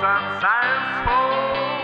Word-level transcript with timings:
sometimes 0.00 1.04
fall. 1.04 1.79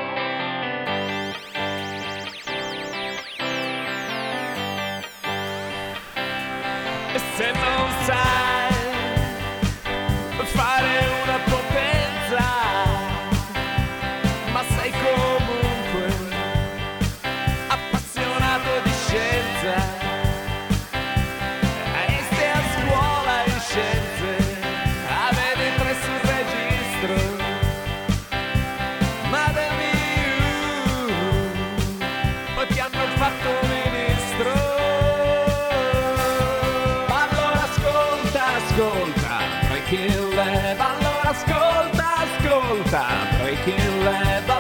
Ascolta, 41.29 42.05
ascolta, 42.23 43.05
Breaking 43.41 44.05
Lab. 44.05 44.56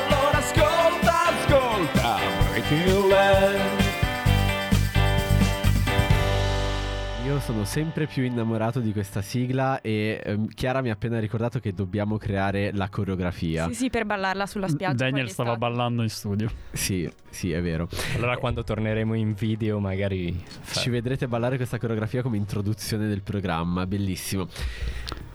Sempre 7.66 8.06
più 8.06 8.22
innamorato 8.22 8.80
di 8.80 8.92
questa 8.92 9.20
sigla 9.20 9.80
e 9.80 10.22
ehm, 10.24 10.46
Chiara 10.48 10.80
mi 10.80 10.88
ha 10.88 10.92
appena 10.92 11.18
ricordato 11.18 11.58
che 11.58 11.74
dobbiamo 11.74 12.16
creare 12.16 12.70
la 12.72 12.88
coreografia. 12.88 13.66
Sì, 13.68 13.74
sì, 13.74 13.90
per 13.90 14.06
ballarla 14.06 14.46
sulla 14.46 14.68
spiaggia. 14.68 15.04
Daniel 15.04 15.28
stava 15.28 15.52
estate. 15.52 15.70
ballando 15.70 16.02
in 16.02 16.08
studio. 16.08 16.48
Sì, 16.73 17.10
sì, 17.28 17.50
è 17.50 17.60
vero. 17.60 17.88
Allora 18.14 18.36
quando 18.38 18.62
torneremo 18.62 19.14
in 19.14 19.34
video 19.34 19.80
magari... 19.80 20.42
Ci 20.70 20.88
vedrete 20.88 21.26
ballare 21.28 21.56
questa 21.56 21.78
coreografia 21.78 22.23
come 22.23 22.36
introduzione 22.36 23.08
del 23.08 23.23
programma, 23.23 23.86
bellissimo. 23.86 24.48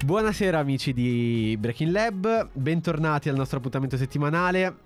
Buonasera 0.03 0.57
amici 0.57 0.93
di 0.93 1.55
Breaking 1.59 1.91
Lab, 1.91 2.49
bentornati 2.53 3.29
al 3.29 3.35
nostro 3.35 3.57
appuntamento 3.59 3.97
settimanale. 3.97 4.77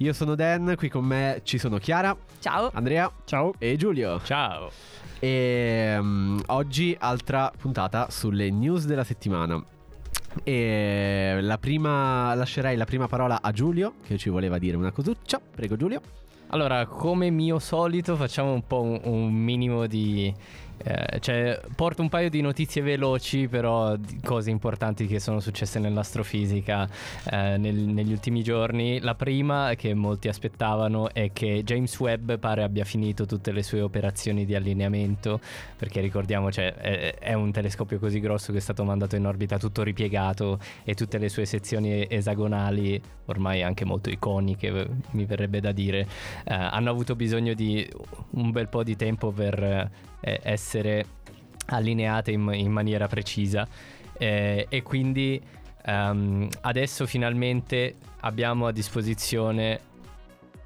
Io 0.00 0.14
sono 0.14 0.34
Dan, 0.34 0.76
qui 0.78 0.88
con 0.88 1.04
me 1.04 1.42
ci 1.44 1.58
sono 1.58 1.76
Chiara, 1.76 2.16
Ciao. 2.38 2.70
Andrea 2.72 3.12
Ciao. 3.26 3.52
e 3.58 3.76
Giulio. 3.76 4.18
Ciao! 4.22 4.70
E 5.18 5.94
mm, 6.00 6.38
oggi 6.46 6.96
altra 6.98 7.52
puntata 7.54 8.08
sulle 8.08 8.50
news 8.50 8.86
della 8.86 9.04
settimana. 9.04 9.62
E 10.42 11.36
la 11.42 11.58
prima 11.58 12.32
lascerei 12.32 12.78
la 12.78 12.86
prima 12.86 13.08
parola 13.08 13.42
a 13.42 13.52
Giulio 13.52 13.92
che 14.02 14.16
ci 14.16 14.30
voleva 14.30 14.56
dire 14.56 14.78
una 14.78 14.90
cosuccia. 14.90 15.38
Prego 15.38 15.76
Giulio. 15.76 16.00
Allora, 16.46 16.86
come 16.86 17.28
mio 17.28 17.58
solito, 17.58 18.16
facciamo 18.16 18.54
un 18.54 18.66
po' 18.66 18.80
un, 18.80 19.00
un 19.04 19.30
minimo 19.34 19.86
di. 19.86 20.34
Eh, 20.82 21.20
cioè, 21.20 21.60
porto 21.74 22.00
un 22.00 22.08
paio 22.08 22.30
di 22.30 22.40
notizie 22.40 22.80
veloci, 22.80 23.48
però 23.48 23.96
di 23.96 24.20
cose 24.22 24.50
importanti 24.50 25.06
che 25.06 25.20
sono 25.20 25.40
successe 25.40 25.78
nell'astrofisica 25.78 26.88
eh, 27.30 27.56
nel- 27.58 27.74
negli 27.74 28.12
ultimi 28.12 28.42
giorni. 28.42 28.98
La 29.00 29.14
prima, 29.14 29.74
che 29.76 29.92
molti 29.94 30.28
aspettavano, 30.28 31.12
è 31.12 31.32
che 31.32 31.62
James 31.64 31.98
Webb 31.98 32.32
pare 32.34 32.62
abbia 32.62 32.84
finito 32.84 33.26
tutte 33.26 33.52
le 33.52 33.62
sue 33.62 33.80
operazioni 33.82 34.46
di 34.46 34.54
allineamento. 34.54 35.40
Perché 35.76 36.00
ricordiamo, 36.00 36.50
cioè, 36.50 36.72
è, 36.74 37.18
è 37.18 37.34
un 37.34 37.52
telescopio 37.52 37.98
così 37.98 38.20
grosso 38.20 38.52
che 38.52 38.58
è 38.58 38.62
stato 38.62 38.84
mandato 38.84 39.16
in 39.16 39.26
orbita 39.26 39.58
tutto 39.58 39.82
ripiegato 39.82 40.58
e 40.84 40.94
tutte 40.94 41.18
le 41.18 41.28
sue 41.28 41.44
sezioni 41.44 42.06
esagonali, 42.08 43.00
ormai 43.26 43.62
anche 43.62 43.84
molto 43.84 44.08
iconiche, 44.10 44.88
mi 45.10 45.24
verrebbe 45.24 45.60
da 45.60 45.72
dire, 45.72 46.06
eh, 46.44 46.54
hanno 46.54 46.90
avuto 46.90 47.14
bisogno 47.14 47.54
di 47.54 47.88
un 48.30 48.50
bel 48.50 48.68
po' 48.68 48.82
di 48.82 48.96
tempo 48.96 49.30
per 49.30 50.08
eh, 50.20 50.40
essere 50.42 51.04
allineate 51.66 52.30
in, 52.32 52.50
in 52.52 52.70
maniera 52.72 53.06
precisa 53.06 53.66
Eh, 54.22 54.66
e 54.68 54.82
quindi 54.82 55.40
ehm, 55.86 56.46
adesso 56.60 57.06
finalmente 57.06 57.94
abbiamo 58.20 58.66
a 58.66 58.70
disposizione 58.72 59.80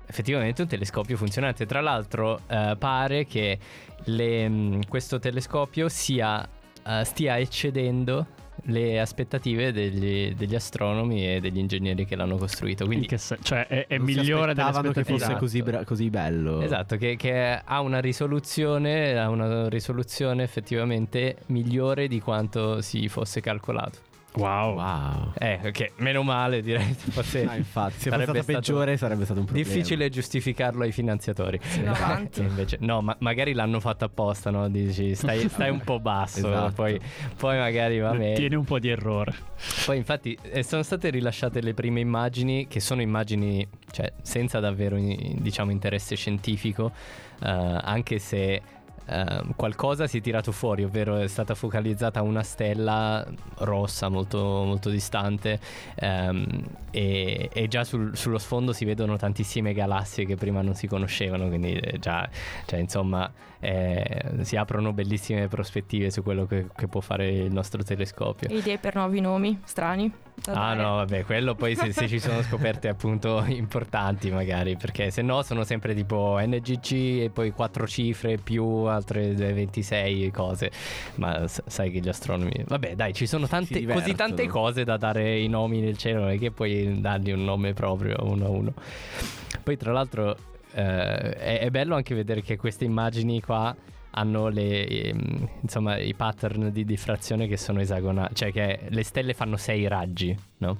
effettivamente 0.06 0.62
un 0.62 0.68
telescopio 0.68 1.16
funzionante. 1.16 1.64
Tra 1.64 1.80
l'altro 1.80 2.40
eh, 2.48 2.74
pare 2.76 3.26
che 3.26 3.58
le- 4.06 4.48
mh, 4.48 4.88
questo 4.88 5.20
telescopio 5.20 5.88
sia, 5.88 6.44
eh, 6.84 7.04
stia 7.04 7.38
eccedendo 7.38 8.26
le 8.66 9.00
aspettative 9.00 9.72
degli, 9.72 10.34
degli 10.34 10.54
astronomi 10.54 11.34
e 11.34 11.40
degli 11.40 11.58
ingegneri 11.58 12.06
che 12.06 12.16
l'hanno 12.16 12.36
costruito. 12.36 12.82
In 12.84 12.88
Quindi 12.88 13.06
che 13.06 13.18
se- 13.18 13.38
cioè 13.42 13.66
è, 13.66 13.86
è 13.86 13.98
migliore 13.98 14.54
delle 14.54 14.62
aspettavano 14.68 14.92
che 14.92 15.00
aspettative. 15.00 15.12
fosse 15.12 15.24
Esatto. 15.24 15.38
così, 15.38 15.62
bra- 15.62 15.84
così 15.84 16.10
bello. 16.10 16.60
Esatto, 16.62 16.96
che, 16.96 17.16
che 17.16 17.60
ha 17.62 17.80
una 17.80 18.00
risoluzione, 18.00 19.18
ha 19.18 19.28
una 19.28 19.68
risoluzione 19.68 20.42
effettivamente 20.42 21.36
migliore 21.46 22.08
di 22.08 22.20
quanto 22.20 22.80
si 22.80 23.08
fosse 23.08 23.40
calcolato. 23.40 23.98
Wow. 24.36 24.74
Wow. 24.74 25.32
Eh, 25.38 25.60
ok, 25.64 25.92
meno 25.98 26.22
male 26.22 26.60
direi. 26.60 26.92
Forse 26.94 27.44
Ah, 27.48 27.56
infatti, 27.56 27.94
se 27.98 28.10
sarebbe 28.10 28.24
stata 28.24 28.42
stato 28.42 28.58
peggiore 28.58 28.96
sarebbe 28.96 29.24
stato 29.24 29.40
un 29.40 29.46
problema. 29.46 29.68
difficile 29.68 30.08
giustificarlo 30.08 30.82
ai 30.82 30.92
finanziatori. 30.92 31.60
avanti. 31.84 32.40
E 32.42 32.46
invece, 32.46 32.78
no, 32.80 33.00
ma 33.00 33.16
magari 33.20 33.52
l'hanno 33.52 33.78
fatto 33.80 34.04
apposta, 34.04 34.50
no? 34.50 34.68
Dici, 34.68 35.14
stai, 35.14 35.46
stai 35.48 35.70
un 35.70 35.80
po' 35.80 36.00
basso, 36.00 36.48
Esatto. 36.48 36.72
poi, 36.72 37.00
poi 37.36 37.58
magari 37.58 37.98
va 38.00 38.10
bene. 38.10 38.34
Tiene 38.34 38.56
un 38.56 38.64
po' 38.64 38.78
di 38.78 38.88
errore. 38.88 39.34
Poi 39.86 39.96
infatti 39.96 40.36
eh, 40.42 40.62
sono 40.62 40.82
state 40.82 41.10
rilasciate 41.10 41.60
le 41.60 41.72
prime 41.74 42.00
immagini 42.00 42.66
che 42.66 42.80
sono 42.80 43.00
immagini 43.02 43.66
cioè, 43.92 44.12
senza 44.22 44.58
davvero 44.58 44.96
diciamo 44.98 45.70
interesse 45.70 46.16
scientifico, 46.16 46.90
eh, 47.40 47.48
anche 47.48 48.18
se 48.18 48.60
eh, 49.06 49.42
qualcosa 49.56 50.06
si 50.06 50.18
è 50.18 50.20
tirato 50.20 50.52
fuori, 50.52 50.84
ovvero 50.84 51.16
è 51.16 51.26
stata 51.28 51.54
focalizzata 51.54 52.22
una 52.22 52.42
stella 52.42 53.24
rossa 53.58 54.08
molto, 54.08 54.38
molto 54.38 54.90
distante 54.90 55.58
ehm, 55.96 56.46
e, 56.90 57.50
e 57.52 57.68
già 57.68 57.84
sul- 57.84 58.16
sullo 58.16 58.38
sfondo 58.38 58.72
si 58.72 58.84
vedono 58.84 59.16
tantissime 59.16 59.72
galassie 59.72 60.24
che 60.24 60.36
prima 60.36 60.62
non 60.62 60.74
si 60.74 60.86
conoscevano, 60.86 61.48
quindi 61.48 61.72
eh, 61.74 61.98
già 61.98 62.28
cioè, 62.66 62.78
insomma 62.80 63.30
eh, 63.60 64.32
si 64.42 64.56
aprono 64.56 64.92
bellissime 64.92 65.48
prospettive 65.48 66.10
su 66.10 66.22
quello 66.22 66.46
che- 66.46 66.66
che 66.74 66.86
può 66.86 67.00
fare 67.00 67.28
il 67.30 67.52
nostro 67.52 67.82
telescopio. 67.82 68.54
Idee 68.54 68.78
per 68.78 68.94
nuovi 68.94 69.20
nomi 69.20 69.60
strani. 69.64 70.12
Ah 70.46 70.74
dare. 70.74 70.82
no, 70.82 70.94
vabbè, 70.96 71.24
quello 71.24 71.54
poi 71.54 71.74
se, 71.74 71.92
se 71.92 72.08
ci 72.08 72.18
sono 72.18 72.42
scoperte 72.42 72.88
appunto 72.88 73.44
importanti 73.48 74.30
magari, 74.30 74.76
perché 74.76 75.10
se 75.10 75.22
no 75.22 75.42
sono 75.42 75.64
sempre 75.64 75.94
tipo 75.94 76.38
NGC 76.38 76.92
e 77.22 77.30
poi 77.32 77.52
quattro 77.52 77.86
cifre 77.86 78.36
più 78.36 78.64
altre 78.64 79.32
26 79.32 80.30
cose, 80.30 80.70
ma 81.16 81.46
sai 81.46 81.90
che 81.90 82.00
gli 82.00 82.08
astronomi... 82.08 82.52
Vabbè 82.66 82.94
dai, 82.94 83.14
ci 83.14 83.26
sono 83.26 83.46
tante, 83.46 83.84
così 83.86 84.14
tante 84.14 84.46
cose 84.46 84.84
da 84.84 84.96
dare 84.96 85.38
i 85.38 85.48
nomi 85.48 85.80
nel 85.80 85.96
cielo, 85.96 86.20
non 86.20 86.30
è 86.30 86.38
che 86.38 86.50
puoi 86.50 87.00
dargli 87.00 87.30
un 87.30 87.44
nome 87.44 87.72
proprio 87.72 88.16
uno 88.22 88.44
a 88.44 88.48
uno. 88.48 88.72
Poi 89.62 89.76
tra 89.76 89.92
l'altro 89.92 90.36
eh, 90.72 91.30
è, 91.32 91.58
è 91.60 91.70
bello 91.70 91.94
anche 91.94 92.14
vedere 92.14 92.42
che 92.42 92.56
queste 92.56 92.84
immagini 92.84 93.40
qua 93.40 93.74
hanno 94.16 94.48
le, 94.48 94.86
ehm, 94.86 95.48
insomma, 95.62 95.98
i 95.98 96.14
pattern 96.14 96.72
di 96.72 96.84
diffrazione 96.84 97.46
che 97.46 97.56
sono 97.56 97.80
esagonali, 97.80 98.34
cioè 98.34 98.52
che 98.52 98.80
le 98.88 99.02
stelle 99.02 99.34
fanno 99.34 99.56
sei 99.56 99.86
raggi, 99.88 100.36
no? 100.58 100.78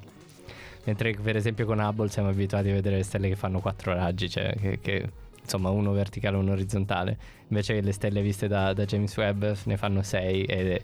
Mentre 0.84 1.14
per 1.14 1.36
esempio 1.36 1.64
con 1.64 1.78
Hubble 1.78 2.08
siamo 2.08 2.28
abituati 2.28 2.68
a 2.68 2.74
vedere 2.74 2.96
le 2.96 3.02
stelle 3.02 3.28
che 3.28 3.36
fanno 3.36 3.60
quattro 3.60 3.94
raggi, 3.94 4.28
cioè 4.28 4.54
che, 4.60 4.78
che, 4.80 5.10
insomma 5.40 5.70
uno 5.70 5.92
verticale 5.92 6.36
e 6.36 6.40
uno 6.40 6.52
orizzontale. 6.52 7.16
Invece 7.48 7.80
le 7.80 7.92
stelle 7.92 8.22
viste 8.22 8.48
da, 8.48 8.72
da 8.72 8.84
James 8.84 9.16
Webb 9.16 9.44
ne 9.64 9.76
fanno 9.76 10.02
sei 10.02 10.44
ed 10.44 10.80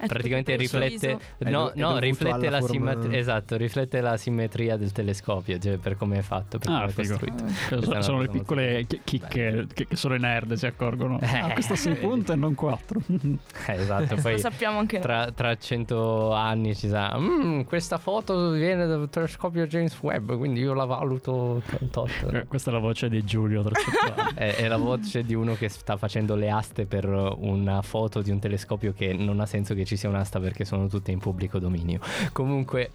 è 0.00 0.06
praticamente 0.06 0.56
riflette 0.56 1.18
no, 1.38 1.70
è 1.70 1.78
no, 1.78 1.98
riflette 1.98 2.50
la 2.50 2.60
forma- 2.60 2.92
simmetria 2.92 3.18
esatto 3.18 3.56
riflette 3.56 4.00
la 4.00 4.16
simmetria 4.16 4.76
del 4.76 4.92
telescopio 4.92 5.58
cioè 5.58 5.76
per 5.78 5.96
come 5.96 6.18
è 6.18 6.22
fatto 6.22 6.58
per 6.58 6.68
Ah, 6.70 6.80
come 6.80 6.92
è 6.92 6.94
costruito 6.94 7.44
Cioè, 7.46 7.54
Questa 7.68 7.76
è 7.76 7.82
so- 7.82 7.90
una 7.90 8.02
sono 8.02 8.18
le 8.20 8.24
molto 8.26 8.38
piccole 8.42 8.84
chi- 8.86 9.00
chicche 9.04 9.66
che, 9.72 9.86
che 9.86 9.96
solo 9.96 10.14
i 10.14 10.18
nerd 10.18 10.54
si 10.54 10.66
accorgono. 10.66 11.18
Eh. 11.20 11.26
Ah, 11.38 11.52
questo 11.52 11.74
si 11.76 11.90
punta 11.92 12.32
e 12.32 12.36
non 12.36 12.54
quattro. 12.54 13.00
Eh, 13.08 13.72
esatto 13.72 14.14
Lo 14.16 14.20
poi 14.22 14.38
sappiamo 14.38 14.78
anche 14.78 14.98
tra, 14.98 15.30
tra 15.32 15.54
cento 15.56 16.32
anni 16.32 16.74
ci 16.74 16.88
sarà 16.88 17.18
"Mm, 17.18 17.62
questa 17.62 17.98
foto 17.98 18.50
viene 18.50 18.86
dal 18.86 19.08
telescopio 19.10 19.66
James 19.66 19.96
Webb 20.00 20.34
quindi 20.36 20.60
io 20.60 20.74
la 20.74 20.84
valuto 20.84 21.62
tot." 21.90 22.10
Eh, 22.32 22.46
Questa 22.46 22.70
è 22.70 22.72
la 22.72 22.78
voce 22.80 23.08
di 23.08 23.22
Giulio 23.24 23.62
tra 23.62 23.74
cento 23.74 24.20
anni. 24.20 24.32
è, 24.36 24.54
è 24.56 24.68
la 24.68 24.76
voce 24.76 25.22
di 25.22 25.34
uno 25.34 25.54
che 25.54 25.68
sta 25.68 25.96
facendo 25.96 26.34
le 26.34 26.50
aste 26.50 26.86
per 26.86 27.06
una 27.06 27.82
foto 27.82 28.22
di 28.22 28.30
un 28.30 28.38
telescopio 28.38 28.92
che 28.92 29.12
non 29.14 29.40
ha 29.40 29.46
senso 29.46 29.74
che 29.76 29.84
ci 29.84 29.96
sia 29.96 30.08
un'asta 30.08 30.40
perché 30.40 30.64
sono 30.64 30.88
tutte 30.88 31.12
in 31.12 31.18
pubblico 31.18 31.58
dominio 31.58 32.00
comunque 32.32 32.90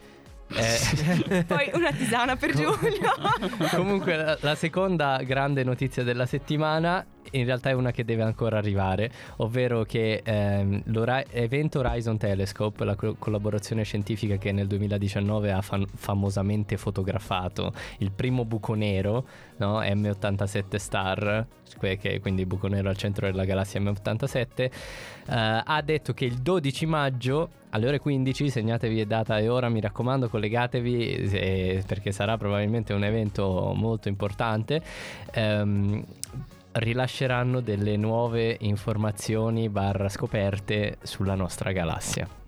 eh, 0.53 1.43
Poi 1.47 1.71
una 1.73 1.91
tisana 1.91 2.35
per 2.35 2.51
Giulio. 2.55 3.11
Comunque, 3.73 4.15
la, 4.15 4.37
la 4.41 4.55
seconda 4.55 5.21
grande 5.23 5.63
notizia 5.63 6.03
della 6.03 6.25
settimana 6.25 7.05
in 7.31 7.45
realtà 7.45 7.69
è 7.69 7.73
una 7.73 7.91
che 7.91 8.03
deve 8.03 8.23
ancora 8.23 8.57
arrivare, 8.57 9.09
ovvero 9.37 9.83
che 9.83 10.21
ehm, 10.23 10.81
l'evento 10.85 11.79
Horizon 11.79 12.17
Telescope, 12.17 12.83
la 12.83 12.95
co- 12.95 13.15
collaborazione 13.17 13.83
scientifica 13.83 14.37
che 14.37 14.51
nel 14.51 14.67
2019 14.67 15.51
ha 15.51 15.61
fan- 15.61 15.87
famosamente 15.95 16.77
fotografato 16.77 17.73
il 17.99 18.11
primo 18.11 18.43
buco 18.43 18.73
nero, 18.73 19.25
no? 19.61 19.81
M87 19.81 20.75
Star, 20.77 21.45
che 21.79 21.97
è 21.97 22.19
quindi 22.19 22.45
buco 22.45 22.67
nero 22.67 22.89
al 22.89 22.97
centro 22.97 23.27
della 23.27 23.45
galassia 23.45 23.79
M87, 23.79 24.41
eh, 24.57 24.71
ha 25.27 25.81
detto 25.83 26.13
che 26.13 26.25
il 26.25 26.37
12 26.37 26.85
maggio 26.87 27.49
alle 27.69 27.87
ore 27.87 27.99
15, 27.99 28.49
segnatevi 28.49 29.05
data 29.05 29.37
e 29.37 29.47
ora, 29.47 29.69
mi 29.69 29.79
raccomando, 29.79 30.27
collegatevi 30.27 31.29
eh, 31.31 31.83
perché 31.85 32.11
sarà 32.11 32.37
probabilmente 32.37 32.93
un 32.93 33.03
evento 33.03 33.71
molto 33.75 34.09
importante. 34.09 34.81
ehm, 35.31 36.03
rilasceranno 36.73 37.59
delle 37.59 37.97
nuove 37.97 38.55
informazioni 38.61 39.67
barra 39.67 40.07
scoperte 40.07 40.97
sulla 41.03 41.35
nostra 41.35 41.73
galassia. 41.73 42.40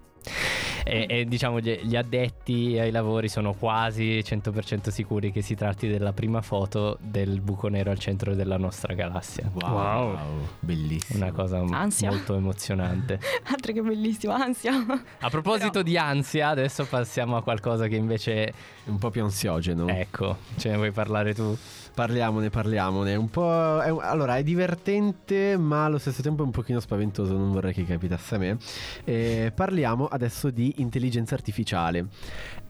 E, 0.86 1.06
e, 1.08 1.26
diciamo 1.26 1.60
gli, 1.60 1.80
gli 1.84 1.96
addetti 1.96 2.78
ai 2.80 2.92
lavori 2.92 3.30
sono 3.30 3.54
quasi 3.54 4.20
100% 4.24 4.90
sicuri 4.90 5.32
che 5.32 5.42
si 5.42 5.56
tratti 5.56 5.88
della 5.88 6.12
prima 6.14 6.42
foto 6.42 6.98
del 7.02 7.40
buco 7.42 7.68
nero 7.70 7.92
al 7.92 8.00
centro 8.00 8.36
della 8.36 8.58
nostra 8.58 8.94
galassia. 8.94 9.50
Wow, 9.54 9.72
Wow. 9.74 10.18
bellissimo. 10.60 11.24
Una 11.24 11.32
cosa 11.32 11.60
Ansia. 11.60 12.10
molto 12.10 12.36
emozionante. 12.36 13.20
Altro 13.52 13.74
che 13.74 13.82
bellissimo, 13.82 14.34
ansia. 14.34 14.74
A 15.20 15.30
proposito 15.30 15.82
di 15.84 15.98
ansia, 15.98 16.50
adesso 16.50 16.86
passiamo 16.86 17.38
a 17.38 17.44
qualcosa 17.44 17.88
che 17.88 17.96
invece, 17.96 18.54
un 18.86 18.98
po' 18.98 19.10
più 19.10 19.24
ansiogeno. 19.24 19.88
ecco, 19.88 20.38
ce 20.58 20.70
ne 20.70 20.76
vuoi 20.78 20.92
parlare 20.92 21.34
tu? 21.34 21.58
Parliamone, 21.94 22.50
parliamone. 22.50 23.16
Un 23.16 23.30
po'. 23.30 23.80
è 23.80 23.90
un- 23.90 24.00
allora, 24.02 24.38
è 24.38 24.44
divertente, 24.44 25.58
ma 25.58 25.86
allo 25.86 26.00
stesso 26.00 26.24
tempo 26.24 26.42
è 26.42 26.46
un 26.46 26.52
pochino 26.52 26.80
spaventoso. 26.80 27.38
Non 27.38 27.52
vorrei 27.52 27.72
che 27.72 27.86
capitasse 27.86 28.36
a 28.36 28.38
me. 28.40 28.58
Eh, 29.04 29.52
parliamo 29.54 30.08
adesso 30.08 30.50
di 30.50 30.74
intelligenza 30.78 31.36
artificiale. 31.36 32.08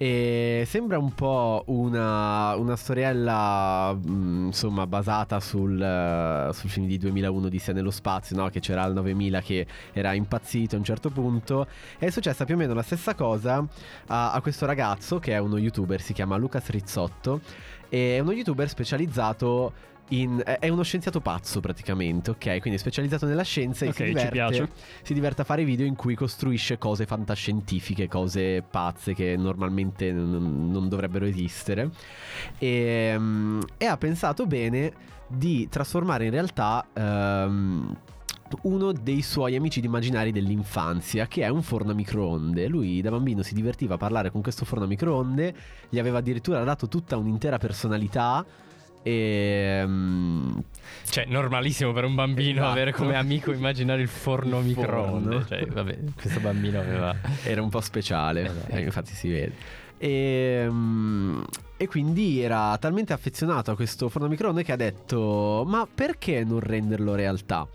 E 0.04 0.66
sembra 0.68 0.98
un 0.98 1.14
po' 1.14 1.64
una, 1.68 2.56
una 2.58 2.76
storiella, 2.76 3.94
mh, 3.94 4.48
insomma, 4.48 4.86
basata 4.86 5.40
sul, 5.40 5.82
eh, 5.82 6.50
sul 6.52 6.70
film 6.70 6.88
di 6.88 6.98
2001 6.98 7.48
di 7.48 7.58
Sia 7.58 7.72
nello 7.72 7.90
spazio, 7.90 8.36
no? 8.36 8.50
Che 8.50 8.60
c'era 8.60 8.86
il 8.86 8.96
9000 8.96 9.40
che 9.40 9.66
era 9.94 10.12
impazzito 10.12 10.76
a 10.76 10.80
un 10.80 10.84
certo 10.84 11.10
punto. 11.10 11.68
È 11.98 12.10
successa 12.10 12.44
più 12.44 12.56
o 12.56 12.58
meno 12.58 12.74
la 12.74 12.82
stessa 12.82 13.16
cosa 13.16 13.66
a, 14.08 14.34
a 14.34 14.42
questo 14.42 14.66
ragazzo 14.66 15.20
che 15.20 15.32
è 15.32 15.38
uno 15.38 15.58
youtuber, 15.58 16.02
si 16.02 16.12
chiama 16.12 16.36
Lucas 16.36 16.68
Rizzotto. 16.68 17.40
E 17.88 18.18
è 18.18 18.20
uno 18.20 18.34
youtuber 18.34 18.68
specializzato 18.68 19.72
in. 20.21 20.42
è- 20.60 20.69
uno 20.69 20.83
scienziato 20.83 21.19
pazzo 21.21 21.60
praticamente, 21.60 22.31
ok? 22.31 22.44
Quindi 22.60 22.74
è 22.74 22.77
specializzato 22.77 23.25
nella 23.25 23.44
scienza 23.44 23.86
e 23.86 23.89
Ok, 23.89 23.94
si 23.95 24.01
ci 24.04 24.07
diverte, 24.10 24.30
piace. 24.31 24.69
si 25.04 25.13
diverte 25.13 25.42
a 25.42 25.45
fare 25.45 25.63
video 25.63 25.86
in 25.86 25.95
cui 25.95 26.15
costruisce 26.15 26.77
cose 26.77 27.06
fantascientifiche, 27.06 28.07
cose 28.07 28.62
pazze 28.69 29.13
che 29.13 29.36
normalmente 29.38 30.12
non, 30.12 30.69
non 30.69 30.89
dovrebbero 30.89 31.25
esistere. 31.25 31.89
E, 32.57 33.15
mm, 33.18 33.60
e 33.77 33.86
ha 33.86 33.98
pensato 33.98 34.45
bene 34.45 34.92
di 35.27 35.68
trasformare 35.69 36.25
in 36.25 36.31
realtà. 36.31 36.86
ehm, 36.94 37.98
uno 38.63 38.92
dei 38.92 39.24
suoi 39.24 39.56
amici 39.56 39.83
immaginari 39.83 40.31
dell'infanzia, 40.31 41.25
che 41.27 41.42
è 41.42 41.48
un 41.48 41.63
forno 41.63 41.89
a 41.92 41.95
microonde. 41.95 42.68
Lui 42.68 43.01
da 43.01 43.10
bambino 43.10 43.42
si 43.42 43.56
divertiva 43.56 43.95
a 43.95 43.98
parlare 43.98 44.30
con 44.30 44.44
questo 44.44 44.63
forno 44.63 44.83
a 44.86 44.88
microonde, 44.88 45.56
gli 45.89 45.98
aveva 45.98 46.19
addirittura 46.19 46.63
dato 46.63 46.88
tutta 46.88 47.18
un'intera 47.18 47.57
personalità. 47.57 48.45
E 49.04 49.84
mm, 49.86 50.58
Cioè, 51.10 51.26
normalissimo 51.26 51.92
per 51.92 52.06
un 52.06 52.16
bambino 52.16 52.60
Esatto. 52.60 52.72
avere 52.72 52.94
come 52.94 53.16
amico 53.16 53.52
immaginare 53.52 54.02
il 54.02 54.08
forno 54.08 54.60
Il 54.60 54.66
microonde. 54.66 55.30
forno. 55.42 55.46
Cioè, 55.46 55.66
vabbè, 55.68 55.98
questo 56.20 56.40
bambino 56.40 56.80
aveva. 56.80 57.16
era 57.44 57.62
un 57.62 57.70
po' 57.70 57.82
speciale, 57.82 58.44
Vabbè. 58.44 58.78
eh, 58.78 58.82
infatti 58.82 59.14
si 59.14 59.30
vede. 59.30 59.54
E, 59.98 60.66
mm, 60.70 61.42
e 61.78 61.88
quindi 61.88 62.42
era 62.42 62.78
talmente 62.78 63.14
affezionato 63.14 63.72
a 63.72 63.76
questo 63.76 64.10
forno 64.10 64.28
microonde 64.28 64.64
che 64.64 64.72
ha 64.72 64.78
detto: 64.78 65.64
Ma 65.68 65.88
perché 65.94 66.44
non 66.44 66.60
renderlo 66.60 67.14
realtà? 67.16 67.68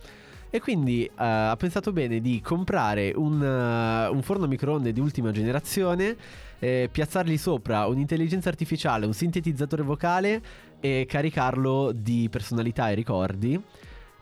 E 0.50 0.60
quindi 0.60 1.04
eh, 1.04 1.10
ha 1.16 1.54
pensato 1.58 1.92
bene 1.92 2.20
di 2.20 2.40
comprare 2.40 3.12
un, 3.14 3.42
eh, 3.42 4.08
un 4.08 4.22
forno 4.22 4.46
microonde 4.46 4.92
di 4.94 5.00
ultima 5.00 5.30
generazione, 5.30 6.16
eh, 6.58 6.88
piazzargli 6.90 7.36
sopra 7.36 7.86
un'intelligenza 7.86 8.48
artificiale, 8.48 9.06
un 9.06 9.12
sintetizzatore 9.12 9.82
vocale 9.82 10.40
e 10.80 11.06
caricarlo 11.08 11.92
di 11.94 12.28
personalità 12.30 12.90
e 12.90 12.94
ricordi. 12.94 13.60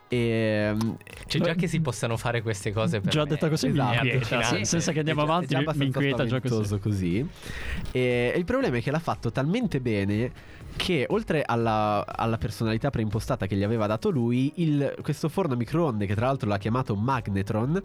E, 0.09 0.73
mm, 0.73 0.91
Cioè, 1.27 1.41
già 1.43 1.55
che 1.55 1.67
si 1.67 1.81
possano 1.81 2.17
fare 2.17 2.41
queste 2.41 2.73
cose 2.73 3.01
per 3.01 3.11
Già 3.11 3.23
me 3.25 3.29
detta 3.31 3.49
così 3.49 3.67
Esatto. 3.67 4.03
mi 4.05 4.11
inquieta. 4.13 4.43
Se- 4.45 4.65
Senza 4.65 4.93
che 4.93 5.01
andiamo 5.01 5.25
già- 5.25 5.27
avanti, 5.33 5.55
è 5.55 5.59
già 5.65 5.73
mi- 5.75 5.85
inquieta 5.87 6.27
già 6.27 6.41
così. 6.41 6.79
così. 6.79 7.29
E 7.91 8.33
il 8.37 8.45
problema 8.45 8.77
è 8.77 8.83
che 8.83 8.93
l'ha 8.93 9.01
fatto 9.01 9.33
talmente 9.33 9.81
bene 9.81 10.31
che 10.77 11.07
oltre 11.09 11.43
alla, 11.45 12.05
alla 12.07 12.37
personalità 12.39 12.91
preimpostata 12.91 13.47
che 13.47 13.57
gli 13.57 13.65
aveva 13.65 13.87
dato 13.89 14.11
lui, 14.11 14.53
il- 14.57 14.95
questo 15.03 15.29
forno 15.29 15.55
a 15.55 15.57
microonde 15.57 16.07
che 16.07 16.15
tra 16.15 16.27
l'altro 16.27 16.49
l'ha 16.49 16.59
chiamato 16.59 16.95
Magnetron, 16.95 17.83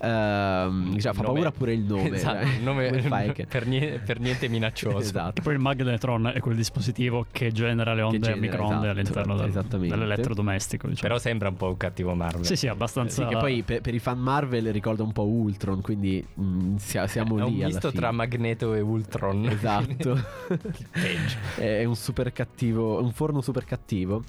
ehm, 0.00 0.92
diciamo, 0.94 1.14
fa 1.14 1.22
Nome- 1.22 1.34
paura 1.34 1.50
pure 1.52 1.72
il 1.72 1.80
nome. 1.80 2.10
Esatto, 2.10 2.38
eh. 2.44 2.48
il 2.56 2.62
nome 2.62 2.90
per, 3.48 3.66
nie- 3.66 3.98
per 4.04 4.20
niente 4.20 4.48
minaccioso. 4.48 4.98
esatto. 4.98 5.40
E 5.40 5.42
poi 5.42 5.54
il 5.54 5.60
magnetron 5.60 6.32
è 6.34 6.40
quel 6.40 6.56
dispositivo 6.56 7.26
che 7.30 7.52
genera 7.52 7.94
le 7.94 8.02
onde 8.02 8.16
a 8.16 8.20
genera, 8.20 8.40
microonde 8.40 8.74
esatto, 9.00 9.20
all'interno 9.20 9.36
del- 9.36 9.88
dell'elettrodomestico. 9.88 10.88
Diciamo. 10.88 11.08
Però 11.08 11.18
sembra 11.20 11.48
un 11.48 11.56
po' 11.56 11.68
un 11.68 11.76
cattivo 11.76 12.14
Marvel. 12.14 12.44
sì, 12.44 12.56
sì, 12.56 12.68
abbastanza. 12.68 13.22
Sì, 13.22 13.28
che 13.28 13.36
poi 13.38 13.62
per, 13.62 13.80
per 13.80 13.94
i 13.94 13.98
fan 13.98 14.18
Marvel 14.18 14.70
ricorda 14.72 15.02
un 15.02 15.12
po' 15.12 15.24
Ultron, 15.26 15.80
quindi 15.80 16.24
mm, 16.40 16.76
sia- 16.76 17.06
siamo 17.06 17.38
È 17.38 17.42
un 17.42 17.50
lì 17.52 17.56
alla 17.58 17.66
misto 17.66 17.88
fine. 17.90 18.00
tra 18.00 18.10
Magneto 18.12 18.74
e 18.74 18.80
Ultron. 18.80 19.46
Esatto. 19.46 20.18
È 21.56 21.84
un 21.84 21.94
super 21.96 22.32
cattivo, 22.32 23.02
un 23.02 23.12
forno 23.12 23.40
super 23.40 23.64
cattivo. 23.64 24.22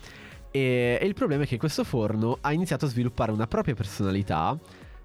E, 0.51 0.97
e 1.01 1.05
il 1.05 1.13
problema 1.13 1.43
è 1.43 1.47
che 1.47 1.57
questo 1.57 1.83
forno 1.83 2.37
ha 2.41 2.53
iniziato 2.53 2.85
a 2.85 2.87
sviluppare 2.87 3.31
una 3.31 3.47
propria 3.47 3.75
personalità. 3.75 4.57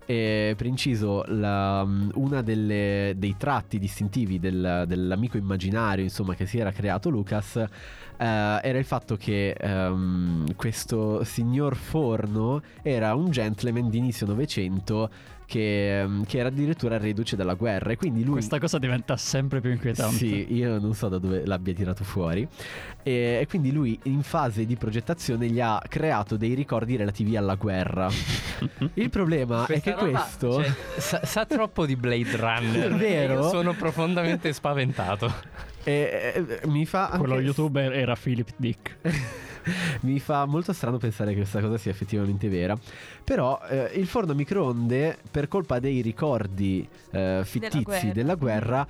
E 0.04 0.54
per 0.56 0.66
inciso, 0.66 1.24
una 1.28 2.42
delle, 2.42 3.14
dei 3.16 3.36
tratti 3.38 3.78
distintivi 3.78 4.38
del- 4.40 4.84
dell'amico 4.86 5.36
immaginario, 5.36 6.02
insomma, 6.02 6.34
che 6.34 6.46
si 6.46 6.58
era 6.58 6.72
creato 6.72 7.08
Lucas, 7.08 7.64
era 8.24 8.78
il 8.78 8.84
fatto 8.84 9.16
che 9.16 9.50
ehm, 9.50 10.54
questo 10.54 11.24
signor 11.24 11.76
Forno 11.76 12.62
era 12.82 13.14
un 13.14 13.30
gentleman 13.30 13.88
di 13.90 13.98
inizio 13.98 14.26
Novecento 14.26 15.10
che, 15.52 16.00
ehm, 16.00 16.24
che 16.24 16.38
era 16.38 16.48
addirittura 16.48 16.96
reduce 16.96 17.36
dalla 17.36 17.52
guerra. 17.52 17.90
E 17.90 17.96
quindi 17.96 18.24
lui. 18.24 18.34
Questa 18.34 18.58
cosa 18.58 18.78
diventa 18.78 19.18
sempre 19.18 19.60
più 19.60 19.70
inquietante. 19.70 20.16
Sì, 20.16 20.54
io 20.54 20.78
non 20.78 20.94
so 20.94 21.08
da 21.08 21.18
dove 21.18 21.44
l'abbia 21.44 21.74
tirato 21.74 22.04
fuori. 22.04 22.48
E, 23.02 23.38
e 23.42 23.46
quindi 23.46 23.70
lui 23.70 23.98
in 24.04 24.22
fase 24.22 24.64
di 24.64 24.76
progettazione 24.76 25.48
gli 25.48 25.60
ha 25.60 25.82
creato 25.86 26.38
dei 26.38 26.54
ricordi 26.54 26.96
relativi 26.96 27.36
alla 27.36 27.56
guerra. 27.56 28.08
Il 28.94 29.10
problema 29.10 29.64
Questa 29.64 29.90
è 29.90 29.94
che 29.94 30.00
roba, 30.00 30.20
questo... 30.20 30.62
cioè, 30.62 30.74
sa, 30.96 31.20
sa 31.24 31.44
troppo 31.44 31.84
di 31.84 31.96
Blade 31.96 32.36
Runner. 32.36 32.92
È 32.92 32.96
vero? 32.96 33.34
Io 33.34 33.48
sono 33.48 33.74
profondamente 33.74 34.52
spaventato. 34.54 35.70
Eh, 35.84 36.44
eh, 36.62 36.66
mi 36.66 36.86
fa... 36.86 37.12
Quello 37.16 37.34
anche- 37.34 37.46
youtuber 37.46 37.92
era 37.92 38.16
Philip 38.16 38.50
Dick. 38.56 38.96
mi 40.02 40.18
fa 40.18 40.44
molto 40.44 40.72
strano 40.72 40.98
pensare 40.98 41.30
che 41.30 41.38
questa 41.38 41.60
cosa 41.60 41.78
sia 41.78 41.90
effettivamente 41.90 42.48
vera. 42.48 42.76
Però 43.24 43.60
eh, 43.68 43.90
il 43.94 44.06
forno 44.06 44.32
a 44.32 44.34
microonde, 44.34 45.18
per 45.30 45.48
colpa 45.48 45.78
dei 45.78 46.00
ricordi 46.00 46.86
eh, 47.10 47.42
fittizi 47.44 47.82
guerra. 47.82 48.12
della 48.12 48.34
guerra, 48.34 48.86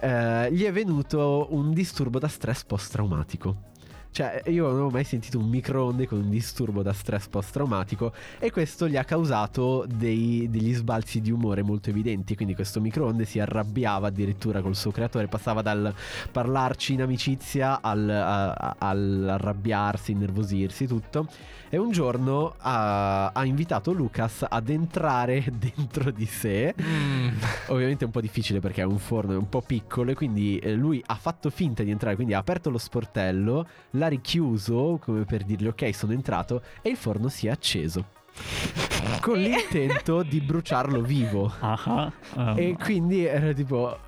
eh, 0.00 0.52
gli 0.52 0.64
è 0.64 0.72
venuto 0.72 1.48
un 1.50 1.72
disturbo 1.72 2.18
da 2.18 2.28
stress 2.28 2.64
post-traumatico. 2.64 3.74
Cioè, 4.16 4.44
io 4.46 4.62
non 4.62 4.72
avevo 4.72 4.88
mai 4.88 5.04
sentito 5.04 5.38
un 5.38 5.46
microonde 5.46 6.08
con 6.08 6.16
un 6.20 6.30
disturbo 6.30 6.80
da 6.82 6.94
stress 6.94 7.26
post-traumatico 7.28 8.14
e 8.38 8.50
questo 8.50 8.88
gli 8.88 8.96
ha 8.96 9.04
causato 9.04 9.84
dei- 9.86 10.48
degli 10.48 10.72
sbalzi 10.72 11.20
di 11.20 11.30
umore 11.30 11.60
molto 11.60 11.90
evidenti. 11.90 12.34
Quindi 12.34 12.54
questo 12.54 12.80
microonde 12.80 13.26
si 13.26 13.40
arrabbiava 13.40 14.06
addirittura 14.06 14.62
col 14.62 14.74
suo 14.74 14.90
creatore, 14.90 15.26
passava 15.26 15.60
dal 15.60 15.92
parlarci 16.32 16.94
in 16.94 17.02
amicizia 17.02 17.82
al, 17.82 18.08
a- 18.08 18.52
a- 18.54 18.76
al 18.78 19.26
arrabbiarsi, 19.32 20.12
innervosirsi, 20.12 20.86
tutto. 20.86 21.26
E 21.68 21.76
un 21.76 21.90
giorno 21.90 22.54
ha, 22.56 23.26
ha 23.32 23.44
invitato 23.44 23.92
Lucas 23.92 24.46
ad 24.48 24.70
entrare 24.70 25.44
dentro 25.52 26.10
di 26.10 26.24
sé. 26.24 26.74
Mm. 26.80 27.25
Ovviamente 27.68 28.04
è 28.04 28.06
un 28.06 28.12
po' 28.12 28.20
difficile 28.20 28.60
perché 28.60 28.82
è 28.82 28.84
un 28.84 28.98
forno 28.98 29.32
è 29.32 29.36
un 29.36 29.48
po' 29.48 29.60
piccolo 29.60 30.10
e 30.10 30.14
quindi 30.14 30.58
eh, 30.58 30.72
lui 30.74 31.02
ha 31.04 31.14
fatto 31.14 31.50
finta 31.50 31.82
di 31.82 31.90
entrare, 31.90 32.14
quindi 32.14 32.34
ha 32.34 32.38
aperto 32.38 32.70
lo 32.70 32.78
sportello, 32.78 33.66
l'ha 33.90 34.08
richiuso 34.08 34.98
come 35.00 35.24
per 35.24 35.44
dirgli 35.44 35.66
ok 35.66 35.94
sono 35.94 36.12
entrato 36.12 36.62
e 36.82 36.90
il 36.90 36.96
forno 36.96 37.28
si 37.28 37.46
è 37.46 37.50
acceso. 37.50 38.14
Con 39.20 39.38
l'intento 39.38 40.22
di 40.22 40.40
bruciarlo 40.40 41.00
vivo. 41.00 41.52
Ah, 41.60 42.12
um, 42.34 42.54
E 42.56 42.76
quindi 42.78 43.24
era 43.24 43.52
tipo... 43.52 43.98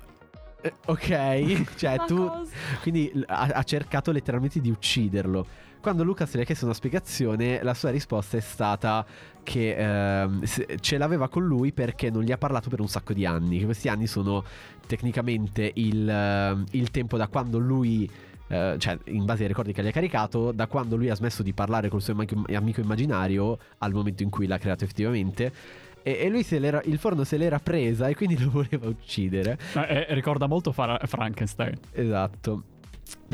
Eh, 0.61 0.73
ok, 0.85 1.75
cioè 1.77 2.03
tu 2.05 2.29
quindi 2.81 3.09
ha, 3.27 3.43
ha 3.53 3.63
cercato 3.63 4.11
letteralmente 4.11 4.59
di 4.59 4.69
ucciderlo. 4.69 5.67
Quando 5.81 6.03
Lucas 6.03 6.33
le 6.35 6.41
ha 6.41 6.45
chiesto 6.45 6.65
una 6.65 6.73
spiegazione, 6.73 7.63
la 7.63 7.73
sua 7.73 7.89
risposta 7.89 8.35
è 8.35 8.41
stata 8.41 9.05
che 9.43 9.75
se- 10.43 10.77
ce 10.81 10.97
l'aveva 10.97 11.29
con 11.29 11.45
lui 11.45 11.71
perché 11.71 12.09
non 12.09 12.23
gli 12.23 12.31
ha 12.33 12.37
parlato 12.37 12.69
per 12.69 12.81
un 12.81 12.89
sacco 12.89 13.13
di 13.13 13.25
anni. 13.25 13.63
Questi 13.63 13.87
anni 13.87 14.05
sono 14.05 14.43
tecnicamente 14.85 15.71
il, 15.75 16.07
ehm, 16.07 16.65
il 16.71 16.91
tempo 16.91 17.17
da 17.17 17.27
quando 17.27 17.57
lui. 17.59 18.09
eh, 18.51 18.75
cioè, 18.79 18.97
in 19.05 19.25
base 19.25 19.43
ai 19.43 19.47
ricordi 19.47 19.73
che 19.73 19.83
gli 19.83 19.87
ha 19.87 19.91
caricato, 19.91 20.51
da 20.51 20.65
quando 20.65 20.95
lui 20.95 21.07
ha 21.11 21.13
smesso 21.15 21.43
di 21.43 21.53
parlare 21.53 21.87
col 21.87 22.01
suo 22.01 22.13
amico, 22.13 22.81
immaginario 22.81 23.59
al 23.77 23.93
momento 23.93 24.23
in 24.23 24.31
cui 24.31 24.47
l'ha 24.47 24.57
creato 24.57 24.83
effettivamente. 24.85 25.53
E, 26.01 26.17
e 26.21 26.29
lui 26.29 26.43
il 26.85 26.97
forno 26.97 27.23
se 27.23 27.37
l'era 27.37 27.59
presa 27.59 28.07
e 28.07 28.15
quindi 28.15 28.37
lo 28.43 28.49
voleva 28.49 28.87
uccidere. 28.87 29.55
Eh, 29.75 30.07
eh, 30.09 30.13
ricorda 30.15 30.47
molto 30.47 30.71
Fra- 30.71 30.99
Frankenstein. 31.05 31.77
Esatto. 31.91 32.63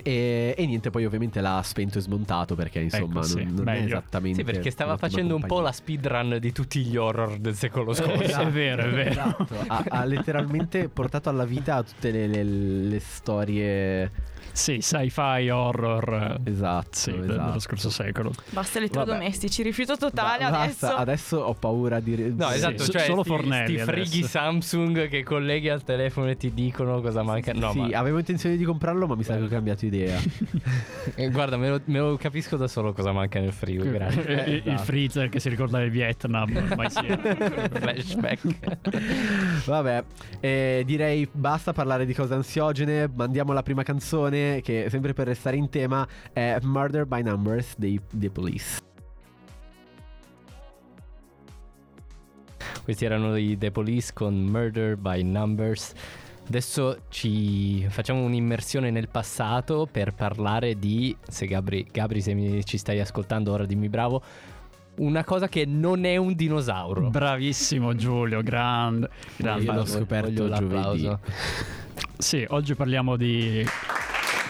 E, 0.03 0.53
e 0.58 0.65
niente, 0.65 0.89
poi 0.89 1.05
ovviamente 1.05 1.39
l'ha 1.41 1.62
spento 1.63 1.98
e 1.98 2.01
smontato 2.01 2.55
perché 2.55 2.79
insomma 2.79 3.20
Ecco, 3.20 3.24
sì, 3.24 3.44
non, 3.44 3.53
non 3.55 3.70
è 3.70 3.82
esattamente. 3.82 4.39
Sì, 4.39 4.44
perché 4.44 4.70
stava 4.70 4.98
facendo 4.98 5.36
un 5.36 5.41
po' 5.41 5.62
la 5.62 5.72
compagnia. 5.72 5.72
speedrun 5.72 6.38
di 6.39 6.51
tutti 6.51 6.84
gli 6.84 6.98
horror 6.98 7.38
del 7.38 7.55
secolo 7.55 7.94
scorso. 7.94 8.41
Eh, 8.41 8.48
è 8.48 8.50
vero, 8.51 8.84
è 8.84 8.89
vero. 8.89 9.10
Esatto. 9.10 9.55
Ha, 9.67 9.84
ha 9.88 10.05
letteralmente 10.05 10.89
portato 10.89 11.29
alla 11.29 11.46
vita 11.46 11.82
tutte 11.84 12.12
le, 12.12 12.27
le- 12.27 12.44
le 12.44 13.00
storie. 13.00 14.12
Sì, 14.55 14.79
sci-fi 14.79 15.50
horror. 15.50 16.39
eh, 16.45 16.50
Esatto. 16.50 16.88
Sì, 16.91 17.09
esatto. 17.09 17.25
dello 17.25 17.59
scorso 17.59 17.89
secolo. 17.89 18.29
Basta 18.50 18.62
Vabbè. 18.62 18.77
elettrodomestici, 18.77 19.62
rifiuto 19.63 19.97
totale 19.97 20.50
Ba- 20.50 20.59
adesso. 20.62 20.85
basta, 20.88 20.95
adesso 20.97 21.38
ho 21.39 21.53
paura 21.53 22.00
di. 22.00 22.33
No, 22.35 22.47
Sì, 22.50 22.55
esatto, 22.55 22.85
cioè 22.85 23.01
solo 23.03 23.21
sti, 23.24 23.29
fornelli 23.29 23.75
sti 23.77 23.83
frighi 23.85 24.17
adesso. 24.19 24.27
Samsung 24.27 25.07
che 25.09 25.24
colleghi 25.24 25.67
al 25.69 25.83
telefono 25.83 26.29
e 26.29 26.38
ti 26.38 26.53
dicono 26.53 27.01
cosa 27.01 27.21
manca. 27.21 27.51
No, 27.53 27.71
sì, 27.71 27.79
ma 27.79 27.97
avevo 27.97 28.17
intenzione 28.19 28.55
di 28.55 28.63
comprarlo, 28.63 29.07
ma 29.07 29.15
mi 29.15 29.24
sa 29.24 29.35
che 29.35 29.43
ho 29.43 29.47
cambiato 29.47 29.85
idea. 29.85 30.19
eh, 31.15 31.29
guarda, 31.31 31.57
me 31.57 31.69
lo, 31.69 31.81
me 31.85 32.00
lo 32.00 32.15
capisco 32.15 32.55
da 32.55 32.67
solo 32.69 32.93
cosa 32.93 33.12
manca 33.12 33.39
nel 33.41 33.51
frigo, 33.51 33.83
grazie. 33.91 34.25
Eh, 34.25 34.50
il- 34.50 34.55
Il 34.55 34.62
esatto. 34.71 34.83
freezer 34.83 35.27
che 35.29 35.39
si 35.41 35.50
ricorda 35.50 35.79
del 35.79 35.89
Vietnam, 35.91 36.55
ormai 36.55 36.89
sì. 36.89 37.05
Flashback. 37.75 39.65
Vabbè, 39.65 40.03
eh, 40.39 40.83
direi 40.85 41.27
basta 41.29 41.74
parlare 41.74 42.05
di 42.05 42.13
cose 42.13 42.33
ansiogene. 42.33 43.09
Mandiamo 43.13 43.51
la 43.53 43.62
prima 43.63 43.83
canzone, 43.83 44.44
che 44.63 44.87
sempre 44.89 45.13
per 45.13 45.27
restare 45.27 45.57
in 45.57 45.69
tema 45.69 46.07
è 46.33 46.57
Murder 46.61 47.05
by 47.05 47.21
Numbers 47.21 47.75
dei 47.77 47.99
The 48.11 48.29
Police. 48.29 48.79
Questi 52.83 53.05
erano 53.05 53.35
i 53.35 53.57
The 53.57 53.71
Police 53.71 54.11
con 54.13 54.35
Murder 54.35 54.95
by 54.95 55.23
Numbers. 55.23 55.93
Adesso 56.47 57.05
ci 57.09 57.83
facciamo 57.89 58.23
un'immersione 58.23 58.91
nel 58.91 59.09
passato 59.09 59.87
per 59.91 60.13
parlare 60.13 60.77
di, 60.77 61.15
se 61.27 61.47
Gabri, 61.47 61.87
Gabri 61.91 62.21
se 62.21 62.35
mi, 62.35 62.63
ci 62.63 62.77
stai 62.77 62.99
ascoltando 62.99 63.51
ora 63.51 63.65
dimmi 63.65 63.89
bravo, 63.89 64.21
una 64.97 65.23
cosa 65.23 65.47
che 65.47 65.65
non 65.65 66.05
è 66.05 66.17
un 66.17 66.35
dinosauro. 66.35 67.09
Bravissimo 67.09 67.95
Giulio, 67.95 68.43
grande. 68.43 69.09
grande. 69.37 69.63
Io 69.63 69.73
l'ho 69.73 69.85
scoperto 69.85 70.47
l'applauso. 70.47 70.95
giovedì. 70.95 71.21
Sì, 72.17 72.45
oggi 72.49 72.75
parliamo 72.75 73.15
di... 73.17 73.65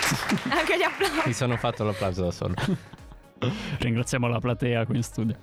Anche 0.49 0.77
gli 0.77 0.83
applausi. 0.83 1.21
Mi 1.27 1.33
sono 1.33 1.57
fatto 1.57 1.83
l'applauso 1.83 2.23
da 2.23 2.31
solo. 2.31 2.53
Ringraziamo 3.79 4.27
la 4.27 4.39
platea 4.39 4.85
qui 4.85 4.95
in 4.95 5.03
studio. 5.03 5.35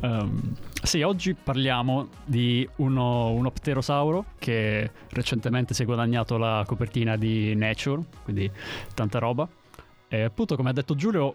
Ehm, 0.00 0.54
sì, 0.82 1.02
oggi 1.02 1.34
parliamo 1.34 2.08
di 2.24 2.68
uno, 2.76 3.30
uno 3.30 3.50
pterosauro 3.50 4.26
che 4.38 4.90
recentemente 5.10 5.74
si 5.74 5.82
è 5.82 5.84
guadagnato 5.84 6.38
la 6.38 6.64
copertina 6.66 7.16
di 7.16 7.54
Nature, 7.54 8.02
quindi 8.22 8.50
tanta 8.94 9.18
roba. 9.18 9.48
E 10.08 10.22
appunto, 10.22 10.56
come 10.56 10.70
ha 10.70 10.72
detto 10.72 10.94
Giulio, 10.94 11.34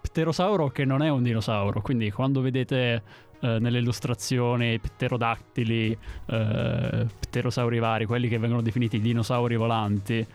pterosauro 0.00 0.68
che 0.68 0.84
non 0.84 1.02
è 1.02 1.08
un 1.08 1.22
dinosauro, 1.22 1.80
quindi 1.80 2.10
quando 2.10 2.40
vedete 2.40 3.02
eh, 3.40 3.58
nelle 3.58 3.78
illustrazioni 3.78 4.78
pterodattili, 4.78 5.96
eh, 6.26 7.06
pterosauri 7.20 7.78
vari, 7.78 8.06
quelli 8.06 8.28
che 8.28 8.38
vengono 8.38 8.62
definiti 8.62 9.00
dinosauri 9.00 9.56
volanti, 9.56 10.18
eh, 10.18 10.26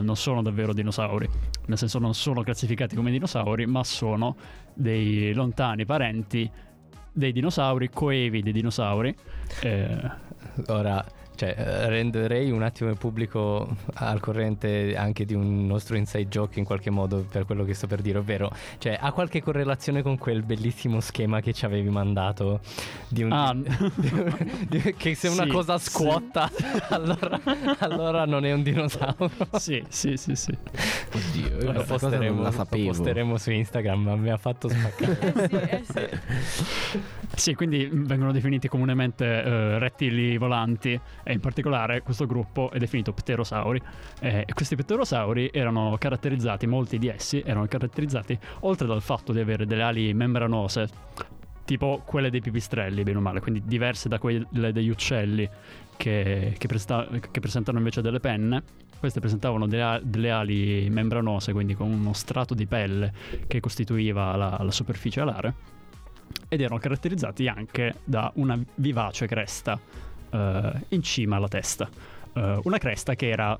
non 0.00 0.16
sono 0.16 0.42
davvero 0.42 0.72
dinosauri, 0.72 1.28
nel 1.66 1.78
senso 1.78 1.98
non 1.98 2.14
sono 2.14 2.42
classificati 2.42 2.96
come 2.96 3.10
dinosauri, 3.10 3.66
ma 3.66 3.84
sono 3.84 4.36
dei 4.74 5.32
lontani 5.34 5.84
parenti 5.84 6.50
dei 7.12 7.32
dinosauri, 7.32 7.90
coevi 7.90 8.42
dei 8.42 8.52
dinosauri. 8.52 9.14
Eh, 9.62 10.28
Ora, 10.66 11.04
cioè, 11.40 11.54
eh, 11.56 11.88
renderei 11.88 12.50
un 12.50 12.62
attimo 12.62 12.90
il 12.90 12.98
pubblico 12.98 13.66
al 13.94 14.20
corrente 14.20 14.94
anche 14.94 15.24
di 15.24 15.32
un 15.32 15.66
nostro 15.66 15.96
inside 15.96 16.28
joke 16.28 16.58
in 16.58 16.66
qualche 16.66 16.90
modo 16.90 17.24
per 17.26 17.46
quello 17.46 17.64
che 17.64 17.72
sto 17.72 17.86
per 17.86 18.02
dire, 18.02 18.18
ovvero, 18.18 18.52
cioè, 18.76 18.98
ha 19.00 19.10
qualche 19.12 19.42
correlazione 19.42 20.02
con 20.02 20.18
quel 20.18 20.42
bellissimo 20.42 21.00
schema 21.00 21.40
che 21.40 21.54
ci 21.54 21.64
avevi 21.64 21.88
mandato 21.88 22.60
di 23.08 23.22
un... 23.22 23.32
Ah. 23.32 23.54
di- 23.56 24.82
di- 24.82 24.94
che 24.98 25.14
se 25.14 25.28
una 25.28 25.44
Sì, 25.44 25.48
cosa 25.48 25.78
sì. 25.78 25.88
scuotta, 25.88 26.50
allora, 26.90 27.40
allora 27.78 28.26
non 28.26 28.44
è 28.44 28.52
un 28.52 28.62
dinosauro. 28.62 29.30
sì, 29.56 29.82
sì, 29.88 30.18
sì, 30.18 30.34
sì. 30.34 30.54
Oddio, 31.14 31.58
io 31.58 31.72
Lo 31.72 31.84
posteremo, 31.84 32.42
non 32.42 32.52
la 32.52 32.66
lo 32.68 32.84
posteremo 32.84 33.38
su 33.38 33.50
Instagram, 33.50 34.02
ma 34.02 34.16
mi 34.16 34.28
ha 34.28 34.36
fatto 34.36 34.68
spaccare. 34.68 35.18
Eh 35.32 35.48
sì, 35.48 35.96
eh 35.96 36.20
sì. 36.20 37.00
Sì, 37.34 37.54
quindi 37.54 37.88
vengono 37.90 38.32
definiti 38.32 38.68
comunemente 38.68 39.24
eh, 39.24 39.78
rettili 39.78 40.36
volanti 40.36 41.00
e 41.30 41.34
in 41.34 41.40
particolare 41.40 42.02
questo 42.02 42.26
gruppo 42.26 42.70
è 42.72 42.78
definito 42.78 43.12
pterosauri. 43.12 43.80
Eh, 44.18 44.44
questi 44.52 44.74
pterosauri 44.74 45.50
erano 45.52 45.96
caratterizzati, 45.96 46.66
molti 46.66 46.98
di 46.98 47.08
essi 47.08 47.40
erano 47.44 47.66
caratterizzati 47.66 48.36
oltre 48.60 48.86
dal 48.88 49.00
fatto 49.00 49.32
di 49.32 49.38
avere 49.38 49.64
delle 49.64 49.82
ali 49.82 50.12
membranose, 50.12 50.88
tipo 51.64 52.02
quelle 52.04 52.30
dei 52.30 52.40
pipistrelli, 52.40 53.04
bene 53.04 53.18
o 53.18 53.20
male, 53.20 53.40
quindi 53.40 53.62
diverse 53.64 54.08
da 54.08 54.18
quelle 54.18 54.72
degli 54.72 54.88
uccelli 54.88 55.48
che, 55.96 56.54
che 56.58 56.66
presta- 56.66 57.06
che 57.30 57.40
presentano 57.40 57.78
invece 57.78 58.02
delle 58.02 58.18
penne. 58.18 58.62
Queste 58.98 59.20
presentavano 59.20 59.66
delle, 59.66 60.30
ali 60.30 60.90
membranose, 60.90 61.52
quindi 61.52 61.74
con 61.74 61.90
uno 61.90 62.12
strato 62.12 62.54
di 62.54 62.66
pelle 62.66 63.12
che 63.46 63.60
costituiva 63.60 64.36
la, 64.36 64.58
la 64.60 64.70
superficie 64.70 65.20
alare 65.20 65.54
ed 66.48 66.60
erano 66.60 66.78
caratterizzati 66.78 67.46
anche 67.46 68.00
da 68.04 68.30
una 68.34 68.60
vivace 68.74 69.26
cresta 69.26 69.80
in 70.88 71.02
cima 71.02 71.36
alla 71.36 71.48
testa. 71.48 71.88
Eh, 72.34 72.60
una 72.64 72.78
cresta 72.78 73.14
che 73.14 73.28
era 73.28 73.58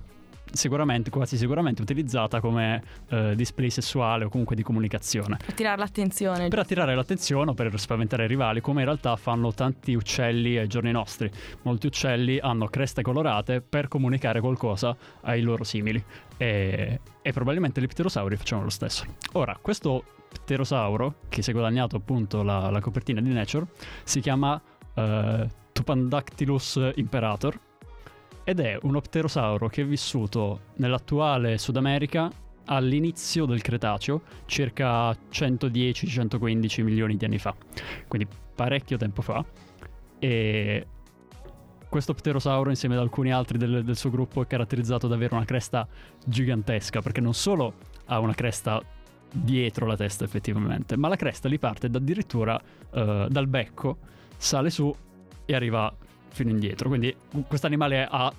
sicuramente, 0.53 1.11
quasi 1.11 1.37
sicuramente 1.37 1.83
utilizzata 1.83 2.41
come 2.41 2.83
eh, 3.09 3.35
display 3.37 3.71
sessuale 3.71 4.25
o 4.25 4.29
comunque 4.29 4.57
di 4.57 4.63
comunicazione. 4.63 5.39
Attirare 5.47 5.79
l'attenzione. 5.79 6.49
Per 6.49 6.59
attirare 6.59 6.95
l'attenzione 6.95 7.51
o 7.51 7.55
per 7.55 7.79
spaventare 7.79 8.25
i 8.25 8.29
rivali, 8.29 8.61
come 8.61 8.81
in 8.81 8.87
realtà 8.87 9.17
fanno 9.17 9.53
tanti 9.53 9.95
uccelli 9.95 10.57
ai 10.57 10.67
giorni 10.67 10.91
nostri. 10.91 11.31
Molti 11.63 11.87
uccelli 11.87 12.39
hanno 12.39 12.67
creste 12.67 13.03
colorate 13.03 13.61
per 13.61 13.89
comunicare 13.89 14.41
qualcosa 14.41 14.97
ai 15.23 15.43
loro 15.43 15.65
simili. 15.65 16.03
E, 16.37 17.01
e 17.23 17.33
probabilmente 17.33 17.81
gli 17.81 17.87
pterosauri 17.87 18.37
facevano 18.37 18.65
lo 18.65 18.71
stesso. 18.71 19.05
Ora, 19.33 19.57
questo 19.61 20.05
pterosauro, 20.33 21.17
che 21.29 21.43
si 21.43 21.51
è 21.51 21.53
guadagnato 21.53 21.97
appunto 21.97 22.43
la, 22.43 22.71
la 22.71 22.81
copertina 22.81 23.21
di 23.21 23.33
Nature, 23.33 23.67
si 24.05 24.21
chiama 24.21 24.61
eh, 24.95 25.49
Tupandactylus 25.81 26.93
imperator 26.97 27.59
ed 28.45 28.61
è 28.61 28.79
uno 28.83 29.01
pterosauro 29.01 29.69
che 29.69 29.81
è 29.81 29.87
vissuto 29.87 30.61
nell'attuale 30.77 31.57
Sud 31.57 31.77
America 31.77 32.31
all'inizio 32.67 33.47
del 33.47 33.63
Cretaceo, 33.63 34.21
circa 34.45 35.11
110-115 35.11 36.83
milioni 36.83 37.17
di 37.17 37.25
anni 37.25 37.39
fa, 37.39 37.55
quindi 38.07 38.29
parecchio 38.55 38.99
tempo 38.99 39.23
fa. 39.23 39.43
E 40.19 40.87
questo 41.89 42.13
pterosauro, 42.13 42.69
insieme 42.69 42.95
ad 42.95 43.01
alcuni 43.01 43.33
altri 43.33 43.57
del, 43.57 43.83
del 43.83 43.97
suo 43.97 44.11
gruppo, 44.11 44.43
è 44.43 44.47
caratterizzato 44.47 45.09
da 45.09 45.15
avere 45.15 45.35
una 45.35 45.47
cresta 45.47 45.89
gigantesca, 46.25 47.01
perché 47.01 47.23
non 47.23 47.33
solo 47.33 47.73
ha 48.05 48.19
una 48.19 48.35
cresta 48.35 48.83
dietro 49.33 49.87
la 49.87 49.97
testa 49.97 50.25
effettivamente, 50.25 50.97
ma 50.99 51.09
la 51.09 51.17
cresta 51.17 51.49
gli 51.49 51.59
parte 51.59 51.87
addirittura 51.87 52.61
eh, 52.91 53.27
dal 53.31 53.47
becco, 53.47 53.97
sale 54.37 54.69
su 54.69 54.95
e 55.51 55.55
arriva 55.55 55.93
fino 56.29 56.51
indietro. 56.51 56.89
Quindi 56.89 57.15
questo 57.47 57.67
animale 57.67 58.07
ha 58.09 58.33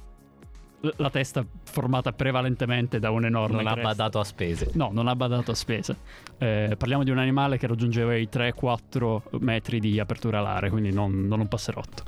la 0.97 1.09
testa 1.11 1.45
formata 1.63 2.11
prevalentemente 2.11 2.97
da 2.99 3.11
un 3.11 3.25
enorme 3.25 3.57
Non 3.57 3.67
ha 3.67 3.73
cresta. 3.73 3.89
badato 3.89 4.19
a 4.19 4.23
spese. 4.23 4.71
No, 4.73 4.89
non 4.91 5.07
ha 5.07 5.15
badato 5.15 5.51
a 5.51 5.53
spese. 5.53 5.97
Eh, 6.37 6.75
parliamo 6.77 7.03
di 7.03 7.11
un 7.11 7.19
animale 7.19 7.57
che 7.57 7.67
raggiungeva 7.67 8.15
i 8.15 8.27
3-4 8.31 9.21
metri 9.39 9.79
di 9.79 9.99
apertura 9.99 10.39
alare, 10.39 10.69
quindi 10.69 10.91
non, 10.91 11.27
non 11.27 11.39
un 11.39 11.47
passerotto. 11.47 12.03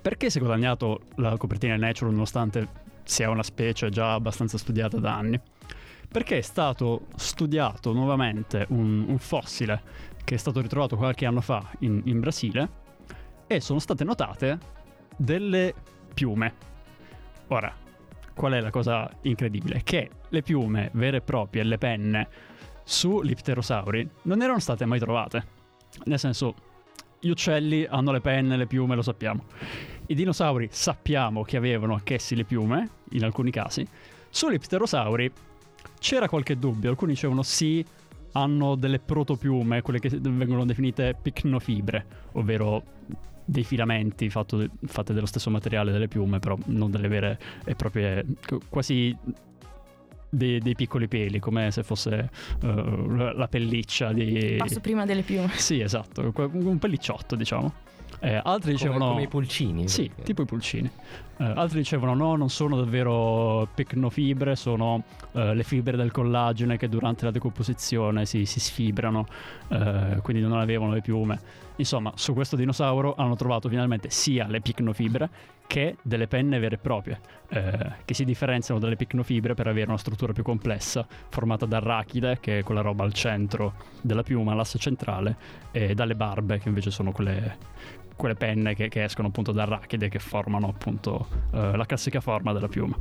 Perché 0.00 0.30
si 0.30 0.38
è 0.38 0.40
guadagnato 0.40 1.00
la 1.16 1.36
copertina 1.36 1.76
Nature 1.76 2.10
nonostante 2.10 2.68
sia 3.02 3.28
una 3.28 3.42
specie 3.42 3.90
già 3.90 4.12
abbastanza 4.12 4.56
studiata 4.56 4.98
da 4.98 5.16
anni? 5.16 5.40
Perché 6.08 6.38
è 6.38 6.42
stato 6.42 7.06
studiato 7.16 7.92
nuovamente 7.92 8.66
un, 8.70 9.04
un 9.08 9.18
fossile 9.18 9.82
che 10.24 10.34
è 10.36 10.38
stato 10.38 10.60
ritrovato 10.60 10.96
qualche 10.96 11.26
anno 11.26 11.40
fa 11.40 11.68
in, 11.80 12.02
in 12.04 12.20
Brasile 12.20 12.88
e 13.52 13.60
sono 13.60 13.80
state 13.80 14.04
notate 14.04 14.58
delle 15.16 15.74
piume. 16.14 16.54
Ora, 17.48 17.74
qual 18.32 18.52
è 18.52 18.60
la 18.60 18.70
cosa 18.70 19.10
incredibile? 19.22 19.80
Che 19.82 20.08
le 20.28 20.42
piume 20.42 20.90
vere 20.92 21.16
e 21.16 21.20
proprie, 21.20 21.64
le 21.64 21.76
penne 21.76 22.28
sugli 22.84 23.34
pterosauri 23.34 24.08
non 24.22 24.40
erano 24.40 24.60
state 24.60 24.84
mai 24.84 25.00
trovate. 25.00 25.44
Nel 26.04 26.20
senso, 26.20 26.54
gli 27.18 27.28
uccelli 27.28 27.84
hanno 27.84 28.12
le 28.12 28.20
penne, 28.20 28.56
le 28.56 28.68
piume, 28.68 28.94
lo 28.94 29.02
sappiamo. 29.02 29.46
I 30.06 30.14
dinosauri 30.14 30.68
sappiamo 30.70 31.42
che 31.42 31.56
avevano 31.56 31.94
anch'essi 31.94 32.36
le 32.36 32.44
piume, 32.44 32.88
in 33.10 33.24
alcuni 33.24 33.50
casi. 33.50 33.84
Sugli 34.28 34.60
pterosauri 34.60 35.28
c'era 35.98 36.28
qualche 36.28 36.56
dubbio. 36.56 36.88
Alcuni 36.88 37.14
dicevano 37.14 37.42
sì, 37.42 37.84
hanno 38.30 38.76
delle 38.76 39.00
protopiume, 39.00 39.82
quelle 39.82 39.98
che 39.98 40.08
vengono 40.20 40.64
definite 40.64 41.16
picnofibre, 41.20 42.06
ovvero 42.34 42.82
dei 43.44 43.64
filamenti 43.64 44.30
fatto- 44.30 44.66
fatte 44.86 45.12
dello 45.12 45.26
stesso 45.26 45.50
materiale 45.50 45.92
delle 45.92 46.08
piume, 46.08 46.38
però 46.38 46.56
non 46.66 46.90
delle 46.90 47.08
vere 47.08 47.38
e 47.64 47.74
proprie, 47.74 48.24
quasi 48.68 49.16
dei, 50.28 50.60
dei 50.60 50.74
piccoli 50.74 51.08
peli, 51.08 51.38
come 51.40 51.70
se 51.70 51.82
fosse 51.82 52.30
eh, 52.62 53.32
la 53.34 53.48
pelliccia 53.48 54.12
di... 54.12 54.54
Passo 54.58 54.80
prima 54.80 55.04
delle 55.04 55.22
piume. 55.22 55.50
Sì, 55.56 55.80
esatto, 55.80 56.32
un 56.52 56.78
pellicciotto, 56.78 57.34
diciamo. 57.34 57.88
Eh, 58.22 58.34
altri 58.34 58.72
Come, 58.72 58.72
dicevano... 58.72 59.08
come 59.10 59.22
i 59.22 59.28
pulcini. 59.28 59.88
Sì, 59.88 60.08
perché- 60.08 60.22
tipo 60.22 60.42
i 60.42 60.44
pulcini. 60.44 60.90
Eh, 61.38 61.44
altri 61.44 61.78
dicevano 61.78 62.14
no, 62.14 62.36
non 62.36 62.50
sono 62.50 62.76
davvero 62.76 63.66
picnofibre, 63.74 64.56
sono 64.56 65.04
eh, 65.32 65.54
le 65.54 65.62
fibre 65.62 65.96
del 65.96 66.10
collagene 66.10 66.76
che 66.76 66.88
durante 66.88 67.24
la 67.24 67.30
decomposizione 67.30 68.26
si, 68.26 68.44
si 68.44 68.60
sfibrano, 68.60 69.26
eh, 69.68 70.18
quindi 70.22 70.42
non 70.42 70.58
avevano 70.58 70.92
le 70.92 71.00
piume. 71.00 71.40
Insomma, 71.80 72.12
su 72.14 72.34
questo 72.34 72.56
dinosauro 72.56 73.14
hanno 73.16 73.36
trovato 73.36 73.70
finalmente 73.70 74.10
sia 74.10 74.46
le 74.46 74.60
picnofibre 74.60 75.30
che 75.66 75.96
delle 76.02 76.26
penne 76.26 76.58
vere 76.58 76.74
e 76.74 76.78
proprie, 76.78 77.18
eh, 77.48 77.92
che 78.04 78.12
si 78.12 78.24
differenziano 78.24 78.78
dalle 78.78 78.96
picnofibre 78.96 79.54
per 79.54 79.66
avere 79.66 79.88
una 79.88 79.96
struttura 79.96 80.34
più 80.34 80.42
complessa, 80.42 81.06
formata 81.30 81.64
da 81.64 81.78
arachide, 81.78 82.38
che 82.38 82.58
è 82.58 82.62
quella 82.62 82.82
roba 82.82 83.04
al 83.04 83.14
centro 83.14 83.74
della 84.02 84.22
piuma, 84.22 84.52
l'asse 84.52 84.78
centrale, 84.78 85.36
e 85.70 85.94
dalle 85.94 86.14
barbe, 86.14 86.58
che 86.58 86.68
invece 86.68 86.90
sono 86.90 87.12
quelle, 87.12 87.56
quelle 88.14 88.34
penne 88.34 88.74
che, 88.74 88.88
che 88.88 89.04
escono 89.04 89.28
appunto 89.28 89.52
da 89.52 89.62
arachide 89.62 90.10
che 90.10 90.18
formano 90.18 90.68
appunto 90.68 91.28
eh, 91.52 91.74
la 91.74 91.86
classica 91.86 92.20
forma 92.20 92.52
della 92.52 92.68
piuma. 92.68 92.94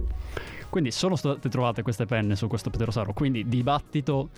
Quindi 0.70 0.92
sono 0.92 1.18
state 1.18 1.50
trovate 1.50 1.82
queste 1.82 2.06
penne 2.06 2.38
su 2.38 2.48
questo 2.48 2.70
pterosauro, 2.70 3.12
quindi 3.12 3.46
dibattito 3.46 4.30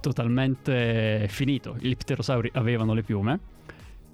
totalmente 0.00 1.26
finito. 1.28 1.74
I 1.80 1.96
pterosauri 1.96 2.50
avevano 2.54 2.94
le 2.94 3.02
piume 3.02 3.56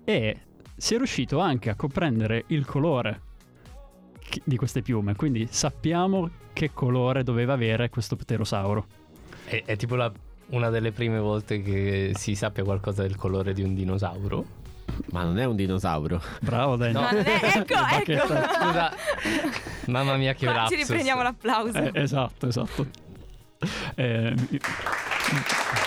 e 0.05 0.37
si 0.77 0.95
è 0.95 0.97
riuscito 0.97 1.39
anche 1.41 1.71
a 1.71 1.75
comprendere 1.75 2.45
il 2.49 2.65
colore 2.67 3.21
di 4.45 4.57
queste 4.57 4.83
piume, 4.83 5.15
quindi 5.15 5.47
sappiamo 5.51 6.31
che 6.53 6.71
colore 6.73 7.23
doveva 7.23 7.53
avere 7.53 7.89
questo 7.91 8.17
pterosauro. 8.17 8.87
È, 9.45 9.63
è 9.65 9.77
tipo 9.77 9.95
la- 9.97 10.13
una 10.47 10.69
delle 10.71 10.93
prime 10.93 11.19
volte 11.19 11.63
che 11.63 12.13
si 12.17 12.35
sappia 12.35 12.65
qualcosa 12.65 13.03
del 13.03 13.17
colore 13.17 13.53
di 13.53 13.63
un 13.63 13.75
dinosauro. 13.75 14.63
Ma 15.11 15.23
non 15.25 15.39
è 15.39 15.45
un 15.45 15.57
dinosauro. 15.57 16.21
Bravo 16.41 16.77
Daniel. 16.77 17.01
No, 17.03 17.09
è- 17.09 17.41
ecco, 17.57 17.75
ecco. 18.13 18.27
Scusa, 18.27 18.93
mamma 19.87 20.17
mia 20.17 20.35
che 20.35 20.45
Qua 20.47 20.55
lapsus. 20.55 20.77
ci 20.77 20.83
riprendiamo 20.83 21.23
l'applauso. 21.23 21.79
Eh, 21.79 21.91
esatto, 21.95 22.47
esatto. 22.49 22.87
Eh, 23.95 24.35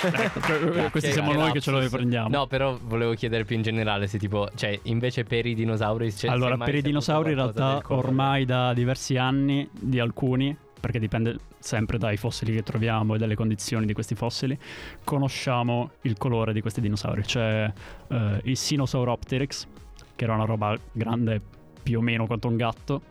ecco, 0.01 0.89
questi 0.91 1.11
siamo 1.11 1.33
noi 1.33 1.51
che 1.51 1.61
ce 1.61 1.71
lo 1.71 1.79
riprendiamo. 1.79 2.29
No, 2.29 2.47
però 2.47 2.77
volevo 2.81 3.13
chiedere 3.13 3.45
più 3.45 3.55
in 3.55 3.61
generale 3.61 4.07
se 4.07 4.17
tipo, 4.17 4.47
cioè, 4.55 4.77
invece 4.83 5.23
per 5.23 5.45
i 5.45 5.53
dinosauri 5.53 6.11
c'è 6.13 6.27
allora, 6.27 6.57
per 6.57 6.75
i 6.75 6.81
dinosauri 6.81 7.31
in 7.31 7.35
realtà 7.35 7.81
ormai 7.87 8.45
da 8.45 8.73
diversi 8.73 9.17
anni, 9.17 9.67
di 9.71 9.99
alcuni, 9.99 10.55
perché 10.79 10.99
dipende 10.99 11.37
sempre 11.59 11.97
dai 11.97 12.17
fossili 12.17 12.53
che 12.53 12.63
troviamo 12.63 13.15
e 13.15 13.17
dalle 13.17 13.35
condizioni 13.35 13.85
di 13.85 13.93
questi 13.93 14.15
fossili, 14.15 14.57
conosciamo 15.03 15.91
il 16.01 16.17
colore 16.17 16.53
di 16.53 16.61
questi 16.61 16.81
dinosauri. 16.81 17.23
C'è 17.23 17.71
eh, 18.07 18.41
il 18.43 18.57
Sinosauropteryx, 18.57 19.67
che 20.15 20.23
era 20.23 20.33
una 20.33 20.45
roba 20.45 20.77
grande 20.91 21.41
più 21.83 21.99
o 21.99 22.01
meno 22.01 22.25
quanto 22.25 22.47
un 22.47 22.57
gatto, 22.57 23.01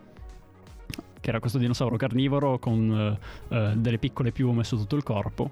che 1.19 1.29
era 1.29 1.39
questo 1.39 1.57
dinosauro 1.57 1.97
carnivoro 1.97 2.57
con 2.57 3.17
eh, 3.49 3.55
eh, 3.55 3.73
delle 3.75 3.97
piccole 3.97 4.31
piume 4.31 4.63
su 4.63 4.77
tutto 4.77 4.95
il 4.95 5.03
corpo, 5.03 5.51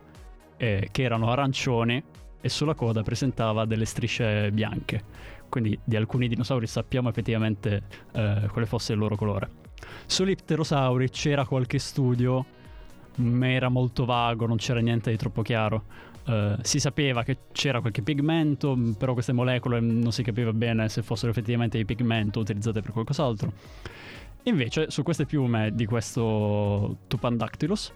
eh, 0.57 0.89
che 0.91 1.03
erano 1.03 1.29
arancioni 1.31 2.01
e 2.41 2.49
sulla 2.49 2.75
coda 2.75 3.01
presentava 3.01 3.65
delle 3.65 3.85
strisce 3.85 4.51
bianche. 4.51 5.03
Quindi 5.49 5.79
di 5.83 5.95
alcuni 5.95 6.27
dinosauri 6.27 6.67
sappiamo 6.67 7.09
effettivamente 7.09 7.83
eh, 8.13 8.47
quale 8.51 8.67
fosse 8.67 8.93
il 8.93 8.99
loro 8.99 9.15
colore. 9.15 9.63
Sugli 10.05 10.35
pterosauri 10.35 11.09
c'era 11.09 11.45
qualche 11.45 11.79
studio, 11.79 12.45
ma 13.15 13.49
era 13.49 13.69
molto 13.69 14.05
vago, 14.05 14.45
non 14.45 14.57
c'era 14.57 14.79
niente 14.79 15.09
di 15.09 15.17
troppo 15.17 15.41
chiaro. 15.41 15.83
Eh, 16.27 16.57
si 16.61 16.79
sapeva 16.79 17.23
che 17.23 17.37
c'era 17.51 17.79
qualche 17.79 18.01
pigmento, 18.01 18.77
però 18.97 19.13
queste 19.13 19.33
molecole 19.33 19.79
non 19.79 20.11
si 20.11 20.23
capiva 20.23 20.53
bene 20.53 20.89
se 20.89 21.01
fossero 21.01 21.31
effettivamente 21.31 21.77
di 21.77 21.85
pigmento 21.85 22.39
utilizzate 22.39 22.81
per 22.81 22.91
qualcos'altro. 22.91 23.51
Invece, 24.43 24.91
su 24.91 25.01
queste 25.01 25.25
piume 25.25 25.73
di 25.73 25.85
questo 25.85 26.97
Tupandactylus 27.07 27.91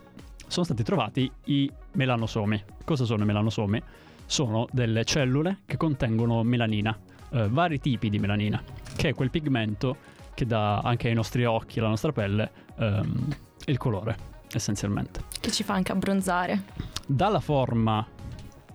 sono 0.49 0.65
stati 0.65 0.83
trovati 0.83 1.31
i 1.45 1.71
melanosomi. 1.93 2.61
Cosa 2.83 3.05
sono 3.05 3.23
i 3.23 3.25
melanosomi? 3.25 3.81
Sono 4.25 4.67
delle 4.71 5.05
cellule 5.05 5.59
che 5.65 5.77
contengono 5.77 6.43
melanina, 6.43 6.97
eh, 7.31 7.47
vari 7.47 7.79
tipi 7.79 8.09
di 8.09 8.19
melanina, 8.19 8.61
che 8.95 9.09
è 9.09 9.13
quel 9.13 9.29
pigmento 9.29 10.17
che 10.33 10.45
dà 10.45 10.79
anche 10.79 11.07
ai 11.07 11.13
nostri 11.13 11.45
occhi 11.45 11.79
alla 11.79 11.89
nostra 11.89 12.11
pelle 12.11 12.51
ehm, 12.77 13.27
il 13.65 13.77
colore, 13.77 14.17
essenzialmente. 14.51 15.23
Che 15.39 15.51
ci 15.51 15.63
fa 15.63 15.75
anche 15.75 15.91
abbronzare. 15.91 16.63
Dalla 17.05 17.39
forma 17.39 18.05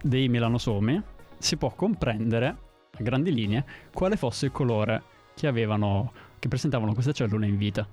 dei 0.00 0.28
melanosomi 0.28 1.02
si 1.38 1.56
può 1.56 1.74
comprendere 1.74 2.56
a 2.96 3.02
grandi 3.02 3.34
linee 3.34 3.64
quale 3.92 4.16
fosse 4.16 4.46
il 4.46 4.52
colore 4.52 5.02
che 5.34 5.48
avevano 5.48 6.12
che 6.38 6.48
presentavano 6.48 6.92
queste 6.92 7.12
cellule 7.12 7.46
in 7.46 7.56
vita. 7.56 7.87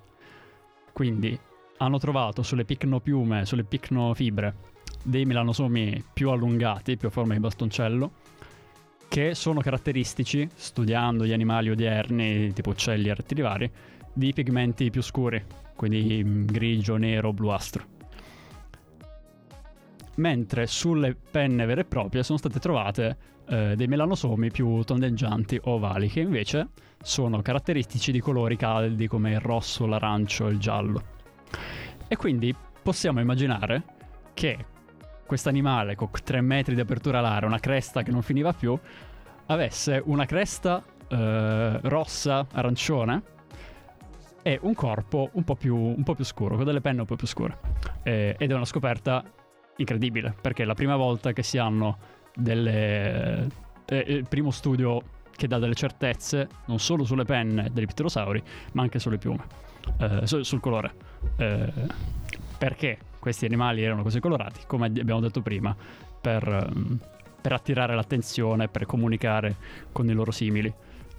Quindi 0.93 1.39
hanno 1.81 1.97
trovato 1.97 2.43
sulle 2.43 2.63
picnopiume, 2.63 3.45
sulle 3.45 3.63
picnofibre 3.63 4.55
dei 5.03 5.25
melanosomi 5.25 6.03
più 6.13 6.29
allungati, 6.29 6.95
più 6.95 7.07
a 7.07 7.11
forma 7.11 7.33
di 7.33 7.39
bastoncello, 7.39 8.11
che 9.07 9.33
sono 9.33 9.61
caratteristici, 9.61 10.47
studiando 10.53 11.25
gli 11.25 11.33
animali 11.33 11.71
odierni, 11.71 12.53
tipo 12.53 12.69
uccelli 12.69 13.09
e 13.09 13.15
rettili 13.15 13.41
vari, 13.41 13.71
di 14.13 14.31
pigmenti 14.31 14.91
più 14.91 15.01
scuri, 15.01 15.43
quindi 15.75 16.45
grigio, 16.45 16.97
nero, 16.97 17.33
bluastro 17.33 17.99
mentre 20.15 20.67
sulle 20.67 21.15
penne 21.15 21.65
vere 21.65 21.81
e 21.81 21.85
proprie 21.85 22.21
sono 22.21 22.37
state 22.37 22.59
trovate 22.59 23.17
eh, 23.47 23.75
dei 23.75 23.87
melanosomi 23.87 24.51
più 24.51 24.83
tondeggianti 24.83 25.59
ovali, 25.63 26.09
che 26.09 26.19
invece 26.19 26.67
sono 27.01 27.41
caratteristici 27.41 28.11
di 28.11 28.19
colori 28.19 28.55
caldi 28.55 29.07
come 29.07 29.31
il 29.31 29.39
rosso, 29.39 29.87
l'arancio 29.87 30.47
e 30.47 30.51
il 30.51 30.59
giallo. 30.59 31.19
E 32.07 32.15
quindi 32.15 32.53
possiamo 32.81 33.19
immaginare 33.19 33.83
che 34.33 34.65
questo 35.25 35.49
animale 35.49 35.95
con 35.95 36.09
3 36.11 36.41
metri 36.41 36.75
di 36.75 36.81
apertura 36.81 37.19
alare, 37.19 37.45
una 37.45 37.59
cresta 37.59 38.03
che 38.03 38.11
non 38.11 38.21
finiva 38.21 38.53
più, 38.53 38.77
avesse 39.45 40.01
una 40.05 40.25
cresta 40.25 40.83
eh, 41.07 41.79
rossa, 41.83 42.47
arancione 42.51 43.21
e 44.41 44.59
un 44.63 44.73
corpo 44.73 45.29
un 45.33 45.43
po' 45.43 45.55
più, 45.55 45.75
un 45.75 46.03
po' 46.03 46.15
più 46.15 46.25
scuro, 46.25 46.55
con 46.55 46.65
delle 46.65 46.81
penne 46.81 47.01
un 47.01 47.05
po' 47.05 47.15
più 47.15 47.27
scure. 47.27 47.59
Eh, 48.03 48.35
ed 48.37 48.51
è 48.51 48.53
una 48.53 48.65
scoperta 48.65 49.23
incredibile 49.77 50.35
perché 50.39 50.63
è 50.63 50.65
la 50.65 50.73
prima 50.73 50.95
volta 50.95 51.33
che 51.33 51.43
si 51.43 51.57
hanno 51.57 51.97
delle 52.35 53.47
è 53.85 54.03
il 54.07 54.27
primo 54.27 54.51
studio 54.51 55.01
che 55.35 55.47
dà 55.47 55.59
delle 55.59 55.75
certezze 55.75 56.47
non 56.67 56.79
solo 56.79 57.03
sulle 57.03 57.25
penne 57.25 57.69
degli 57.71 57.85
pterosauri 57.85 58.41
ma 58.73 58.83
anche 58.83 58.99
sulle 58.99 59.17
piume 59.17 59.45
eh, 59.99 60.27
su- 60.27 60.43
sul 60.43 60.59
colore. 60.59 60.93
Eh, 61.37 61.71
perché 62.57 62.97
questi 63.19 63.45
animali 63.45 63.83
erano 63.83 64.01
così 64.01 64.19
colorati 64.19 64.61
come 64.65 64.87
abbiamo 64.87 65.19
detto 65.19 65.41
prima 65.41 65.75
per, 66.19 66.47
ehm, 66.47 66.99
per 67.41 67.53
attirare 67.53 67.95
l'attenzione 67.95 68.67
per 68.67 68.85
comunicare 68.85 69.55
con 69.91 70.09
i 70.09 70.13
loro 70.13 70.31
simili. 70.31 70.71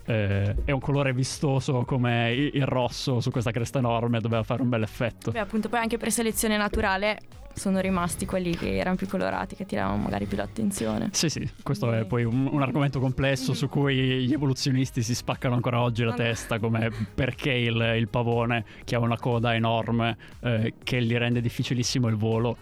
Eh, 0.04 0.54
è 0.64 0.72
un 0.72 0.80
colore 0.80 1.12
vistoso 1.12 1.84
come 1.84 2.32
il, 2.32 2.50
il 2.54 2.66
rosso 2.66 3.20
su 3.20 3.30
questa 3.30 3.52
cresta 3.52 3.78
enorme 3.78 4.20
doveva 4.20 4.42
fare 4.42 4.62
un 4.62 4.68
bel 4.68 4.82
effetto. 4.82 5.30
Beh, 5.30 5.38
appunto, 5.38 5.68
poi 5.68 5.78
anche 5.78 5.96
per 5.96 6.10
selezione 6.10 6.56
naturale 6.56 7.18
sono 7.54 7.80
rimasti 7.80 8.26
quelli 8.26 8.56
che 8.56 8.76
erano 8.76 8.96
più 8.96 9.06
colorati, 9.06 9.54
che 9.54 9.64
attiravano 9.64 10.02
magari 10.02 10.26
più 10.26 10.36
l'attenzione. 10.36 11.10
Sì, 11.12 11.28
sì, 11.28 11.48
questo 11.62 11.92
è 11.92 12.04
poi 12.04 12.24
un, 12.24 12.48
un 12.50 12.62
argomento 12.62 13.00
complesso 13.00 13.54
su 13.54 13.68
cui 13.68 14.24
gli 14.26 14.32
evoluzionisti 14.32 15.02
si 15.02 15.14
spaccano 15.14 15.54
ancora 15.54 15.80
oggi 15.80 16.04
la 16.04 16.14
testa, 16.14 16.58
come 16.58 16.90
perché 17.14 17.52
il, 17.52 17.94
il 17.96 18.08
pavone 18.08 18.64
che 18.84 18.94
ha 18.94 18.98
una 18.98 19.18
coda 19.18 19.54
enorme 19.54 20.16
eh, 20.40 20.74
che 20.82 21.02
gli 21.02 21.16
rende 21.16 21.40
difficilissimo 21.40 22.08
il 22.08 22.16
volo 22.16 22.56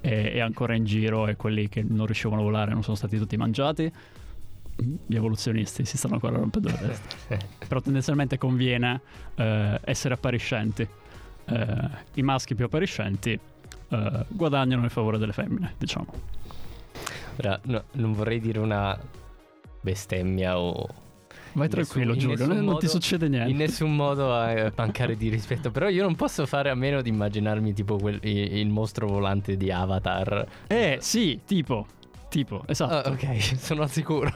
è, 0.00 0.32
è 0.32 0.40
ancora 0.40 0.74
in 0.74 0.84
giro 0.84 1.26
e 1.26 1.36
quelli 1.36 1.68
che 1.68 1.84
non 1.86 2.06
riuscivano 2.06 2.40
a 2.40 2.44
volare 2.44 2.72
non 2.72 2.82
sono 2.82 2.96
stati 2.96 3.18
tutti 3.18 3.36
mangiati. 3.36 3.90
Gli 5.06 5.16
evoluzionisti 5.16 5.84
si 5.86 5.96
stanno 5.96 6.14
ancora 6.14 6.36
rompendo 6.36 6.68
la 6.68 6.76
testa. 6.76 7.38
Però 7.66 7.80
tendenzialmente 7.80 8.36
conviene 8.38 9.00
eh, 9.34 9.80
essere 9.84 10.14
appariscenti. 10.14 10.86
eh, 11.46 11.88
i 12.14 12.22
maschi 12.22 12.54
più 12.54 12.66
appariscenti 12.66 13.38
eh, 13.88 14.24
guadagnano 14.28 14.82
in 14.82 14.90
favore 14.90 15.18
delle 15.18 15.32
femmine, 15.32 15.74
diciamo. 15.78 16.06
Ora, 17.38 17.58
no, 17.64 17.82
non 17.92 18.12
vorrei 18.12 18.40
dire 18.40 18.58
una 18.58 18.98
bestemmia 19.80 20.58
o 20.58 20.86
Vai 21.52 21.68
tranquillo 21.68 22.12
nessun- 22.12 22.30
Giulio, 22.34 22.46
non, 22.46 22.56
non 22.56 22.64
ti 22.78 22.84
modo- 22.84 22.88
succede 22.88 23.28
niente. 23.28 23.50
in 23.50 23.56
nessun 23.56 23.94
modo 23.96 24.34
a 24.34 24.70
mancare 24.76 25.16
di 25.16 25.28
rispetto. 25.30 25.70
Però 25.70 25.88
io 25.88 26.02
non 26.02 26.14
posso 26.14 26.44
fare 26.46 26.68
a 26.70 26.74
meno 26.74 27.00
di 27.00 27.08
immaginarmi 27.08 27.72
tipo 27.72 27.96
quel- 27.96 28.20
i- 28.22 28.58
il 28.58 28.68
mostro 28.68 29.06
volante 29.06 29.56
di 29.56 29.70
Avatar. 29.70 30.46
Eh 30.66 30.98
sì, 31.00 31.40
tipo, 31.46 31.86
tipo, 32.36 32.62
esatto. 32.66 33.08
Ah, 33.08 33.12
ok, 33.12 33.40
sono 33.56 33.80
al 33.80 33.90
sicuro. 33.90 34.30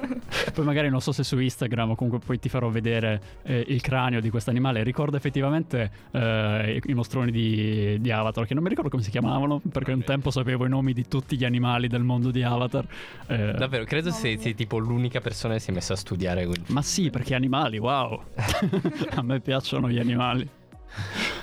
Poi 0.54 0.64
magari 0.64 0.88
non 0.88 1.02
so 1.02 1.12
se 1.12 1.22
su 1.24 1.38
Instagram 1.38 1.90
o 1.90 1.94
comunque 1.94 2.24
poi 2.24 2.38
ti 2.38 2.48
farò 2.48 2.68
vedere 2.68 3.20
eh, 3.42 3.64
il 3.68 3.80
cranio 3.82 4.20
di 4.20 4.30
questo 4.30 4.50
animale. 4.50 4.82
Ricorda 4.82 5.16
effettivamente 5.16 5.90
eh, 6.12 6.80
i, 6.82 6.90
i 6.90 6.94
mostroni 6.94 7.30
di, 7.30 8.00
di 8.00 8.10
Avatar, 8.10 8.46
che 8.46 8.54
non 8.54 8.62
mi 8.62 8.68
ricordo 8.68 8.88
come 8.88 9.02
si 9.02 9.10
chiamavano, 9.10 9.60
perché 9.70 9.92
un 9.92 10.04
tempo 10.04 10.30
sapevo 10.30 10.64
i 10.64 10.68
nomi 10.68 10.92
di 10.92 11.06
tutti 11.06 11.36
gli 11.36 11.44
animali 11.44 11.88
del 11.88 12.02
mondo 12.02 12.30
di 12.30 12.42
Avatar. 12.42 12.86
Eh, 13.26 13.54
Davvero, 13.58 13.84
credo 13.84 14.10
sei, 14.10 14.38
sei 14.38 14.54
tipo 14.54 14.78
l'unica 14.78 15.20
persona 15.20 15.54
che 15.54 15.60
si 15.60 15.70
è 15.70 15.74
messa 15.74 15.94
a 15.94 15.96
studiare 15.96 16.46
quel 16.46 16.62
Ma 16.68 16.82
sì, 16.82 17.10
perché 17.10 17.34
animali, 17.34 17.78
wow. 17.78 18.22
a 19.10 19.22
me 19.22 19.40
piacciono 19.40 19.90
gli 19.90 19.98
animali. 19.98 20.48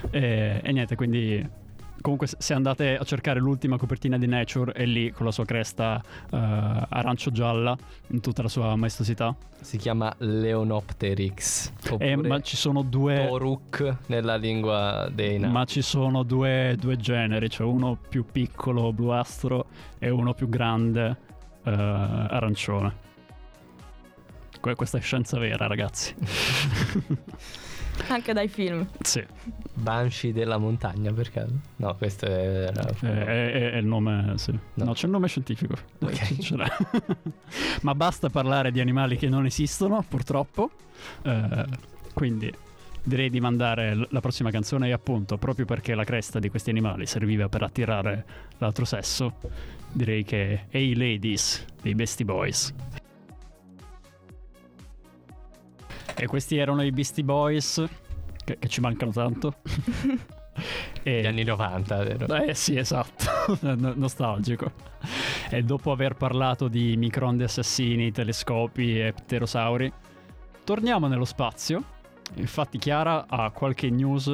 E, 0.10 0.62
e 0.64 0.72
niente, 0.72 0.96
quindi 0.96 1.60
comunque 2.02 2.28
se- 2.28 2.54
andate 2.54 2.98
a 2.98 3.04
cercare 3.04 3.40
l'ultima 3.40 3.78
copertina 3.78 4.18
di 4.18 4.28
Nature 4.28 4.72
è 4.74 4.86
lì 4.86 5.12
con 5.12 5.26
la 5.26 5.32
sua 5.32 5.46
cresta 5.46 6.02
eh, 6.32 6.38
arancio-gialla 6.90 7.78
in 8.08 8.20
tutta 8.22 8.42
la 8.42 8.48
sua 8.50 8.76
maestosità. 8.76 9.36
Si 9.62 9.78
chiama 9.78 10.14
Leonopteryx. 10.18 11.72
Oppure 11.92 12.10
Eh, 12.12 12.16
ma 12.16 12.40
ci 12.42 12.56
sono 12.58 12.82
due... 12.82 13.28
Toruk 13.28 13.96
nella 14.08 14.36
lingua 14.36 15.10
dei 15.14 15.38
nani. 15.40 15.54
Ma 15.54 15.66
ci 15.66 15.82
sono 15.82 16.24
due, 16.24 16.76
due 16.80 16.98
generi, 16.98 17.50
cioè 17.50 17.66
uno 17.68 17.98
più 18.10 18.26
piccolo 18.30 18.92
bluastro 18.92 19.68
e 20.00 20.10
uno 20.10 20.34
più 20.34 20.50
grande 20.50 21.18
eh, 21.64 21.72
arancione. 21.72 23.10
Que- 24.60 24.76
questa 24.76 24.98
è 24.98 25.02
scienza 25.02 25.38
vera, 25.40 25.68
ragazzi. 25.68 26.14
Anche 28.10 28.34
dai 28.34 28.48
film. 28.48 28.88
sì, 29.02 29.24
Banshee 29.74 30.34
della 30.34 30.58
montagna, 30.58 31.12
per 31.14 31.32
caso? 31.32 31.54
No, 31.78 31.96
questo 31.96 32.26
è... 32.26 32.32
era- 32.68 32.90
è, 33.00 33.52
è- 33.52 33.72
è 33.72 33.78
il 33.78 33.86
nome, 33.86 34.34
sì. 34.38 34.52
No. 34.52 34.86
No. 34.86 34.94
c'è 34.94 35.06
il 35.06 35.12
nome 35.12 35.28
scientifico. 35.28 35.76
Ok. 36.00 36.38
Ce 36.40 36.56
l'ha. 36.56 36.70
Ma 37.82 37.96
basta 37.96 38.30
parlare 38.30 38.72
di 38.72 38.80
animali 38.80 39.18
che 39.18 39.30
non 39.30 39.46
esistono, 39.46 40.04
purtroppo. 40.08 40.72
Eh, 41.24 41.66
quindi 42.14 42.54
direi 43.04 43.30
di 43.32 43.40
mandare 43.40 44.08
la 44.10 44.20
prossima 44.20 44.52
canzone 44.52 44.88
e 44.88 44.92
appunto, 44.92 45.38
proprio 45.38 45.66
perché 45.66 45.96
la 45.96 46.04
cresta 46.04 46.38
di 46.40 46.50
questi 46.50 46.70
animali 46.70 47.06
serviva 47.08 47.50
per 47.50 47.64
attirare 47.64 48.26
l'altro 48.60 48.86
sesso, 48.86 49.38
direi 49.92 50.24
che 50.24 50.66
Hey 50.70 50.94
Ladies 50.96 51.66
dei 51.82 51.96
Beastie 51.96 52.26
Boys. 52.26 52.74
E 56.22 56.28
questi 56.28 56.56
erano 56.56 56.84
i 56.84 56.92
Beastie 56.92 57.24
Boys, 57.24 57.84
che, 58.46 58.60
che 58.60 58.68
ci 58.68 58.80
mancano 58.80 59.10
tanto. 59.12 59.56
e, 61.02 61.22
Gli 61.22 61.26
anni 61.26 61.44
90, 61.44 62.04
vero? 62.04 62.36
eh 62.36 62.54
sì, 62.54 62.78
esatto, 62.78 63.58
No- 63.66 63.94
nostalgico. 63.96 64.72
E 65.50 65.64
dopo 65.64 65.92
aver 65.92 66.14
parlato 66.14 66.68
di 66.68 66.96
microonde 66.96 67.46
assassini, 67.46 68.12
telescopi 68.12 69.00
e 69.02 69.14
pterosauri, 69.14 69.92
torniamo 70.64 71.08
nello 71.08 71.26
spazio. 71.26 71.84
Infatti 72.36 72.78
Chiara 72.78 73.26
ha 73.28 73.50
qualche 73.50 73.90
news. 73.90 74.28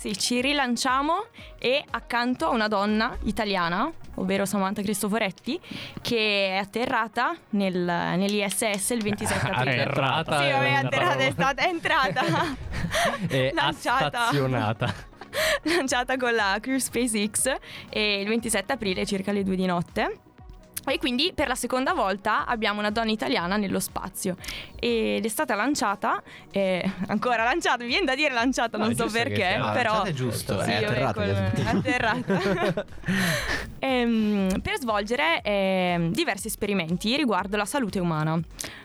Sì, 0.00 0.16
ci 0.16 0.40
rilanciamo 0.40 1.26
e 1.58 1.84
accanto 1.90 2.46
a 2.46 2.48
una 2.48 2.68
donna 2.68 3.18
italiana, 3.24 3.92
ovvero 4.14 4.46
Samantha 4.46 4.80
Cristoforetti, 4.80 5.60
che 6.00 6.52
è 6.52 6.56
atterrata 6.56 7.36
nel, 7.50 7.74
nell'ISS 7.76 8.88
il 8.92 9.02
27 9.02 9.46
Ah, 9.46 9.52
aprile. 9.60 9.82
atterrata 9.82 10.42
Sì, 10.42 10.50
vabbè, 10.52 10.70
atterrata 10.72 11.18
è 11.18 11.30
stata, 11.30 11.62
è 11.62 11.68
entrata. 11.68 12.22
È 13.28 13.50
Lanciata. 13.52 14.08
stazionata. 14.08 14.94
lanciata 15.64 16.16
con 16.16 16.32
la 16.34 16.56
Crew 16.62 16.78
SpaceX 16.78 17.54
e 17.90 18.20
il 18.22 18.26
27 18.28 18.72
aprile 18.72 19.04
circa 19.04 19.32
le 19.32 19.42
2 19.44 19.54
di 19.54 19.66
notte. 19.66 20.20
E 20.86 20.98
quindi 20.98 21.32
per 21.34 21.46
la 21.46 21.54
seconda 21.54 21.92
volta 21.92 22.46
abbiamo 22.46 22.80
una 22.80 22.90
donna 22.90 23.10
italiana 23.10 23.56
nello 23.56 23.80
spazio 23.80 24.36
ed 24.78 25.24
è 25.24 25.28
stata 25.28 25.54
lanciata, 25.54 26.22
eh, 26.50 26.82
ancora 27.08 27.44
lanciata, 27.44 27.82
mi 27.82 27.88
viene 27.90 28.06
da 28.06 28.14
dire 28.14 28.32
lanciata, 28.32 28.78
No, 28.78 28.84
non 28.84 28.92
è 28.92 28.96
so 28.96 29.06
perché, 29.08 29.34
sia- 29.36 29.64
Ah, 29.66 29.72
però... 29.72 30.02
è 30.04 30.12
giusto, 30.12 30.62
Sì, 30.62 30.70
è 30.70 30.84
atterrata, 30.84 31.22
è 31.24 31.62
atterrata. 31.66 32.84
Ehm, 33.82 34.60
per 34.62 34.78
svolgere 34.78 35.40
ehm, 35.42 36.12
diversi 36.12 36.48
esperimenti 36.48 37.16
riguardo 37.16 37.56
la 37.56 37.64
salute 37.64 37.98
umana. 37.98 38.38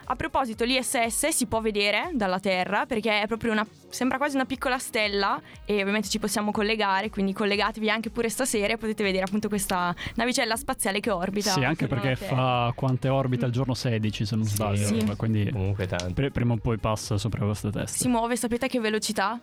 A 0.08 0.16
proposito, 0.16 0.64
l'ISS 0.66 1.30
si 1.30 1.48
può 1.48 1.62
vedere 1.62 2.12
dalla 2.14 2.40
Terra 2.40 2.86
perché 2.86 3.22
è 3.22 3.28
proprio 3.28 3.52
una. 3.52 3.66
sembra 3.90 4.18
quasi 4.18 4.36
una 4.36 4.46
piccola 4.46 4.78
stella 4.78 5.42
e 5.66 5.82
ovviamente 5.82 6.10
ci 6.10 6.20
possiamo 6.20 6.52
collegare, 6.52 7.10
quindi 7.10 7.34
collegatevi 7.34 7.90
anche 7.90 8.12
pure 8.12 8.30
stasera 8.30 8.74
e 8.74 8.78
potete 8.78 9.04
vedere 9.04 9.24
appunto 9.24 9.48
questa 9.48 9.96
navicella 10.14 10.56
spaziale 10.56 11.00
che 11.00 11.10
orbita. 11.10 11.52
Sì, 11.52 11.64
anche 11.64 11.88
perché 11.88 12.16
fa 12.16 12.72
quante 12.76 13.10
orbite 13.10 13.46
al 13.46 13.52
giorno 13.52 13.74
16 13.74 14.26
se 14.26 14.36
non 14.36 14.46
sbaglio. 14.46 14.86
Sì. 14.86 15.16
Quindi 15.18 15.50
Comunque 15.52 15.88
tanto. 15.88 16.30
prima 16.32 16.54
o 16.54 16.58
poi 16.58 16.78
passa 16.78 17.18
sopra 17.18 17.44
questa 17.46 17.72
testa. 17.72 17.98
Si 17.98 18.08
muove, 18.08 18.36
sapete 18.36 18.66
a 18.66 18.68
che 18.68 18.80
velocità? 18.80 19.42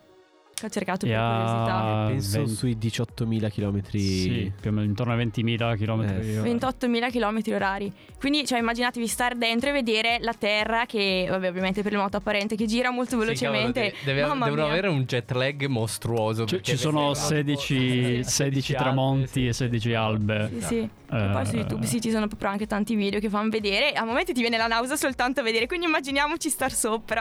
Ho 0.64 0.68
cercato 0.68 1.06
per 1.06 1.16
curiosità. 1.16 2.04
Penso 2.08 2.38
20 2.38 2.54
sui 2.54 2.76
18.000 2.80 3.50
km. 3.50 3.82
Sì, 3.90 4.52
più 4.60 4.70
o 4.70 4.72
meno 4.72 4.86
intorno 4.86 5.12
ai 5.12 5.18
20.000 5.26 5.76
km. 5.76 6.02
Eh, 6.02 6.40
28.000 6.42 7.10
km 7.10 7.54
orari. 7.54 7.92
Quindi, 8.18 8.46
cioè, 8.46 8.58
immaginatevi 8.58 9.06
stare 9.06 9.36
dentro 9.36 9.70
e 9.70 9.72
vedere 9.72 10.18
la 10.20 10.34
Terra 10.34 10.86
che, 10.86 11.26
vabbè, 11.28 11.48
ovviamente 11.48 11.82
per 11.82 11.92
il 11.92 11.98
moto 11.98 12.16
apparente, 12.18 12.54
che 12.56 12.66
gira 12.66 12.90
molto 12.90 13.16
velocemente. 13.18 13.84
Sì, 13.84 14.04
cavolo, 14.04 14.04
deve- 14.04 14.38
devono 14.44 14.54
mia. 14.54 14.64
avere 14.72 14.88
un 14.88 15.02
jet 15.04 15.30
lag 15.32 15.64
mostruoso. 15.66 16.44
Ci, 16.46 16.54
perché 16.56 16.72
ci 16.72 16.76
sono 16.78 17.12
vedere- 17.12 17.56
16, 17.56 18.24
16 18.24 18.72
tramonti 18.74 19.46
e 19.46 19.52
16 19.52 19.94
albe. 19.94 20.50
Sì, 20.58 20.60
sì. 20.62 20.76
E 20.78 20.88
Eh, 21.14 21.28
poi 21.30 21.44
su 21.46 21.56
YouTube 21.56 21.84
sì, 21.86 22.00
ci 22.00 22.10
sono 22.10 22.26
proprio 22.26 22.48
anche 22.48 22.66
tanti 22.66 22.94
video 22.94 23.20
che 23.20 23.28
fanno 23.28 23.50
vedere. 23.50 23.92
A 23.92 24.04
momenti 24.04 24.32
ti 24.32 24.40
viene 24.40 24.56
la 24.56 24.66
nausea 24.66 24.96
soltanto 24.96 25.40
a 25.40 25.42
vedere, 25.42 25.66
quindi 25.66 25.86
immaginiamoci 25.86 26.48
star 26.48 26.72
sopra. 26.72 27.20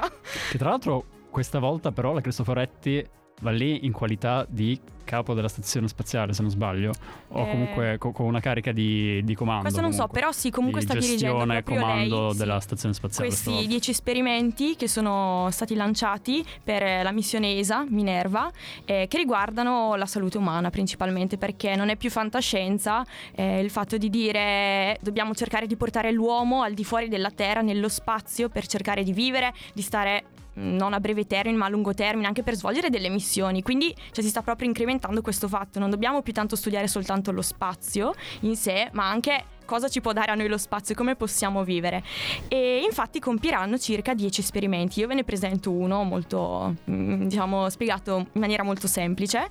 Che 0.52 0.58
tra 0.58 0.70
l'altro 0.70 1.06
questa 1.30 1.60
volta 1.60 1.92
però 1.92 2.14
la 2.14 2.22
Cristoforetti 2.22 3.06
va 3.42 3.52
lì 3.52 3.86
in 3.86 3.92
qualità 3.92 4.46
di 4.50 4.80
capo 5.04 5.34
della 5.34 5.50
stazione 5.50 5.90
spaziale, 5.90 6.32
se 6.32 6.42
non 6.42 6.52
sbaglio, 6.52 6.94
o 7.30 7.42
Eh. 7.46 7.50
comunque 7.52 7.98
co- 7.98 8.12
con 8.12 8.28
una 8.28 8.40
carica 8.40 8.72
di, 8.72 9.22
di 9.24 9.36
comando. 9.36 9.64
Questo 9.64 9.82
non 9.82 9.92
so, 9.92 9.98
comunque. 10.08 10.20
però 10.20 10.32
sì, 10.32 10.50
comunque 10.50 10.80
di 10.80 10.86
sta 10.86 10.94
dirigendo 10.94 11.38
gestione 11.40 11.64
proprio 11.64 11.86
comando 11.86 12.22
lei, 12.22 12.32
sì. 12.32 12.38
della 12.38 12.60
stazione 12.62 12.94
spaziale. 12.94 13.28
Questi. 13.30 13.68
10 13.68 13.92
esperimenti 13.92 14.76
che 14.78 14.88
sono 14.88 15.50
stati 15.52 15.76
lanciati 15.76 16.46
per 16.64 16.84
eh, 16.84 17.04
la 17.04 17.12
missione 17.12 17.58
ESA, 17.58 17.86
Minerva, 17.90 18.50
eh, 18.86 19.08
che 19.10 19.18
riguardano 19.18 19.96
la 19.96 20.06
salute 20.06 20.38
umana 20.38 20.70
principalmente 20.70 21.38
perché 21.38 21.76
non 21.76 21.90
è 21.90 21.98
più 21.98 22.10
fantascienza 22.10 23.06
eh, 23.36 23.60
il 23.60 23.70
fatto 23.70 23.98
di 23.98 24.10
dire 24.10 24.98
dobbiamo 25.02 25.34
cercare 25.34 25.68
di 25.68 25.76
portare 25.76 26.12
l'uomo 26.12 26.62
al 26.62 26.74
di 26.74 26.86
fuori 26.86 27.10
della 27.10 27.32
Terra, 27.32 27.62
nello 27.62 27.90
spazio, 27.90 28.48
per 28.48 28.66
cercare 28.66 29.04
di 29.04 29.12
vivere, 29.12 29.54
di 29.74 29.82
stare 29.82 30.24
non 30.54 30.94
a 30.94 31.00
breve 31.00 31.26
termine 31.26 31.58
ma 31.58 31.66
a 31.66 31.70
lungo 31.70 31.94
termine 31.94 32.28
anche 32.28 32.44
per 32.44 32.56
svolgere 32.56 32.90
delle 32.90 33.10
missioni. 33.10 33.62
Quindi 33.62 33.94
cioè, 34.12 34.24
si 34.24 34.30
sta 34.30 34.42
proprio 34.42 34.68
incrementando 34.68 35.22
questo 35.22 35.48
fatto. 35.48 35.80
Non 35.80 35.90
dobbiamo 35.90 36.22
più 36.22 36.34
tanto 36.34 36.56
studiare 36.56 36.88
soltanto 36.88 37.32
lo 37.32 37.42
spazio 37.42 38.14
in 38.42 38.56
sé 38.56 38.90
ma 38.94 39.10
anche 39.10 39.46
cosa 39.72 39.88
ci 39.88 40.02
può 40.02 40.12
dare 40.12 40.32
a 40.32 40.36
noi 40.36 40.50
lo 40.50 40.58
spazio 40.58 40.94
e 40.94 40.98
come 40.98 41.16
possiamo 41.16 41.64
vivere. 41.64 42.04
E 42.50 42.82
infatti 42.84 43.20
compieranno 43.20 43.78
circa 43.78 44.14
10 44.14 44.42
esperimenti. 44.42 45.00
Io 45.00 45.08
ve 45.08 45.14
ne 45.14 45.24
presento 45.24 45.72
uno 45.72 46.04
molto 46.04 46.76
mm, 46.90 47.28
diciamo 47.28 47.70
spiegato 47.70 48.28
in 48.34 48.42
maniera 48.42 48.64
molto 48.64 48.88
semplice 48.88 49.48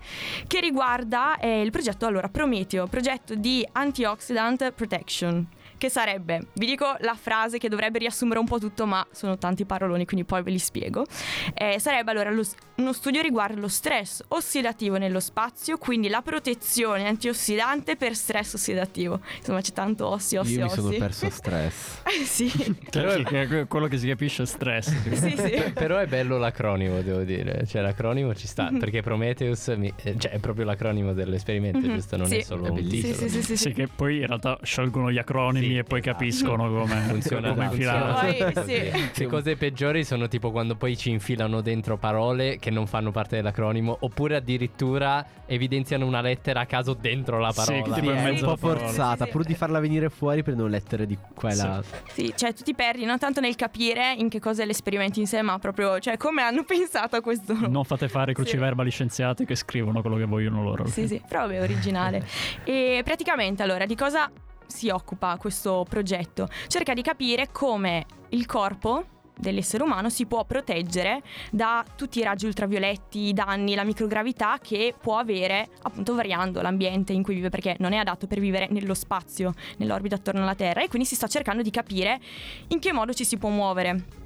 che 0.47 0.61
riguarda 0.61 1.39
eh, 1.39 1.63
il 1.63 1.71
progetto 1.71 2.05
allora 2.05 2.29
Prometeo 2.29 2.87
progetto 2.87 3.35
di 3.35 3.67
antioxidant 3.73 4.73
protection 4.73 5.47
che 5.81 5.89
sarebbe, 5.89 6.49
vi 6.57 6.67
dico 6.67 6.95
la 7.01 7.15
frase 7.19 7.57
che 7.57 7.71
dovrebbe 7.71 7.99
riassumere 7.99 8.39
un 8.39 8.45
po' 8.45 8.59
tutto, 8.59 8.85
ma 8.85 9.05
sono 9.13 9.39
tanti 9.39 9.65
paroloni, 9.65 10.05
quindi 10.05 10.27
poi 10.27 10.43
ve 10.43 10.51
li 10.51 10.59
spiego. 10.59 11.07
Eh, 11.55 11.81
sarebbe 11.81 12.11
allora 12.11 12.29
lo- 12.31 12.45
uno 12.77 12.93
studio 12.93 13.23
riguardo 13.23 13.61
lo 13.63 13.69
stress 13.69 14.23
ossidativo 14.29 14.99
nello 14.99 15.21
spazio, 15.21 15.79
quindi 15.79 16.09
la 16.09 16.21
protezione 16.21 17.07
antiossidante 17.09 17.97
per 17.97 18.15
stress 18.15 18.53
ossidativo. 18.55 19.21
Insomma, 19.39 19.63
c'è 19.63 19.73
tanto 19.73 20.07
ossi, 20.07 20.37
ossi, 20.37 20.53
Io 20.53 20.59
mi 20.59 20.65
ossi. 20.67 20.75
sono 20.81 20.91
perso 20.91 21.29
stress. 21.31 22.03
Eh, 22.05 22.25
sì, 22.27 22.49
che- 22.91 23.65
quello 23.67 23.87
che 23.87 23.97
si 23.97 24.07
capisce 24.07 24.43
è 24.43 24.47
stress. 24.47 24.89
sì, 25.15 25.31
sì. 25.37 25.73
Però 25.73 25.97
è 25.97 26.07
bello 26.07 26.37
l'acronimo, 26.37 27.01
devo 27.01 27.23
dire. 27.23 27.65
Cioè, 27.67 27.81
l'acronimo 27.81 28.35
ci 28.35 28.47
sta. 28.47 28.71
Perché 28.79 29.01
Prometheus 29.03 29.69
mi- 29.69 29.93
eh, 30.03 30.17
cioè, 30.19 30.33
è 30.33 30.39
proprio 30.39 30.65
l'acronimo 30.67 31.13
dell'esperimento, 31.15 31.79
Mhm, 31.87 31.95
giusto? 31.95 32.17
Non 32.19 32.27
sì. 32.27 32.37
è 32.37 32.43
solo 32.43 32.67
È 32.67 32.69
un 32.71 32.87
titolo. 32.87 33.15
sì, 33.15 33.29
sì, 33.29 33.29
sì, 33.29 33.43
Sì, 33.43 33.57
sì. 33.57 33.73
che 33.73 33.89
poi 33.89 34.19
in 34.21 34.27
realtà 34.27 34.59
scelgono 34.63 35.11
gli 35.11 35.19
acronimi 35.19 35.70
bambini 35.71 35.79
e 35.79 35.85
poi 35.85 36.01
capiscono 36.01 36.69
come 36.71 37.01
Funziona, 37.09 37.51
come 37.51 37.69
funziona. 37.69 38.13
Poi, 38.15 38.65
sì. 38.67 38.91
Le 39.21 39.27
cose 39.27 39.57
peggiori 39.57 40.05
sono 40.05 40.29
tipo 40.29 40.51
quando 40.51 40.75
poi 40.75 40.97
ci 40.97 41.11
infilano 41.11 41.61
dentro 41.61 41.97
parole 41.97 42.59
che 42.59 42.71
non 42.71 42.87
fanno 42.87 43.11
parte 43.11 43.37
dell'acronimo 43.37 43.97
oppure 44.01 44.37
addirittura 44.37 45.25
evidenziano 45.47 46.07
una 46.07 46.21
lettera 46.21 46.61
a 46.61 46.67
caso 46.67 46.95
dentro 46.95 47.39
la 47.39 47.53
Sì, 47.53 47.65
parola. 47.73 47.95
tipo 47.95 48.11
in 48.11 48.17
è 48.17 48.31
un 48.31 48.39
po' 48.41 48.57
forzata, 48.57 49.25
Sì, 49.25 49.31
sì. 49.31 49.31
pur 49.31 49.45
di 49.45 49.55
farla 49.55 49.81
venire 49.81 50.09
fuori 50.11 50.43
prendono 50.43 50.69
lettere 50.69 51.07
di 51.07 51.17
qua 51.35 51.51
e 51.51 51.55
là. 51.57 51.83
Sì, 52.13 52.33
cioè 52.37 52.53
tu 52.55 52.63
ti 52.63 52.75
perdi 52.75 53.05
non 53.05 53.19
tanto 53.19 53.41
nel 53.41 53.57
capire 53.57 54.15
in 54.17 54.29
che 54.29 54.41
cosa 54.41 54.63
è 54.63 54.67
l'esperimento 54.67 55.19
in 55.21 55.27
sé, 55.27 55.43
ma 55.43 55.59
proprio 55.59 55.99
cioè 55.99 56.17
come 56.17 56.43
hanno 56.43 56.65
pensato 56.67 57.17
a 57.17 57.21
questo. 57.21 57.55
Non 57.69 57.85
fate 57.85 58.09
fare 58.09 58.33
cruciverba 58.33 58.83
agli 58.83 58.91
scienziati 58.91 59.45
che 59.45 59.55
scrivono 59.55 60.01
quello 60.01 60.17
che 60.17 60.25
vogliono 60.25 60.63
loro. 60.63 60.87
Sì, 60.87 61.07
sì, 61.07 61.21
però 61.27 61.47
è 61.49 61.61
originale. 61.61 62.25
e 62.65 63.03
praticamente 63.05 63.63
allora 63.63 63.87
di 63.87 63.95
cosa 63.95 64.31
si 64.71 64.89
occupa 64.89 65.37
questo 65.37 65.85
progetto? 65.89 66.49
Cerca 66.67 66.95
di 66.95 67.03
capire 67.03 67.49
come 67.53 68.07
il 68.31 68.47
corpo 68.47 69.05
dell'essere 69.41 69.83
umano 69.83 70.11
si 70.11 70.27
può 70.27 70.45
proteggere 70.45 71.23
da 71.51 71.85
tutti 71.97 72.19
i 72.19 72.23
raggi 72.23 72.47
ultravioletti, 72.47 73.29
i 73.29 73.33
danni, 73.33 73.75
la 73.75 73.85
microgravità 73.85 74.59
che 74.63 74.95
può 74.99 75.19
avere 75.19 75.69
appunto 75.83 76.15
variando 76.15 76.61
l'ambiente 76.61 77.13
in 77.13 77.23
cui 77.23 77.35
vive 77.35 77.49
perché 77.49 77.77
non 77.79 77.93
è 77.93 77.97
adatto 77.97 78.27
per 78.27 78.39
vivere 78.39 78.69
nello 78.71 78.95
spazio, 78.95 79.55
nell'orbita 79.79 80.17
attorno 80.17 80.43
alla 80.43 80.55
Terra 80.55 80.83
e 80.83 80.89
quindi 80.89 81.09
si 81.09 81.15
sta 81.15 81.27
cercando 81.27 81.63
di 81.63 81.71
capire 81.71 82.21
in 82.69 82.79
che 82.79 82.93
modo 82.93 83.13
ci 83.13 83.25
si 83.25 83.39
può 83.39 83.49
muovere. 83.49 84.19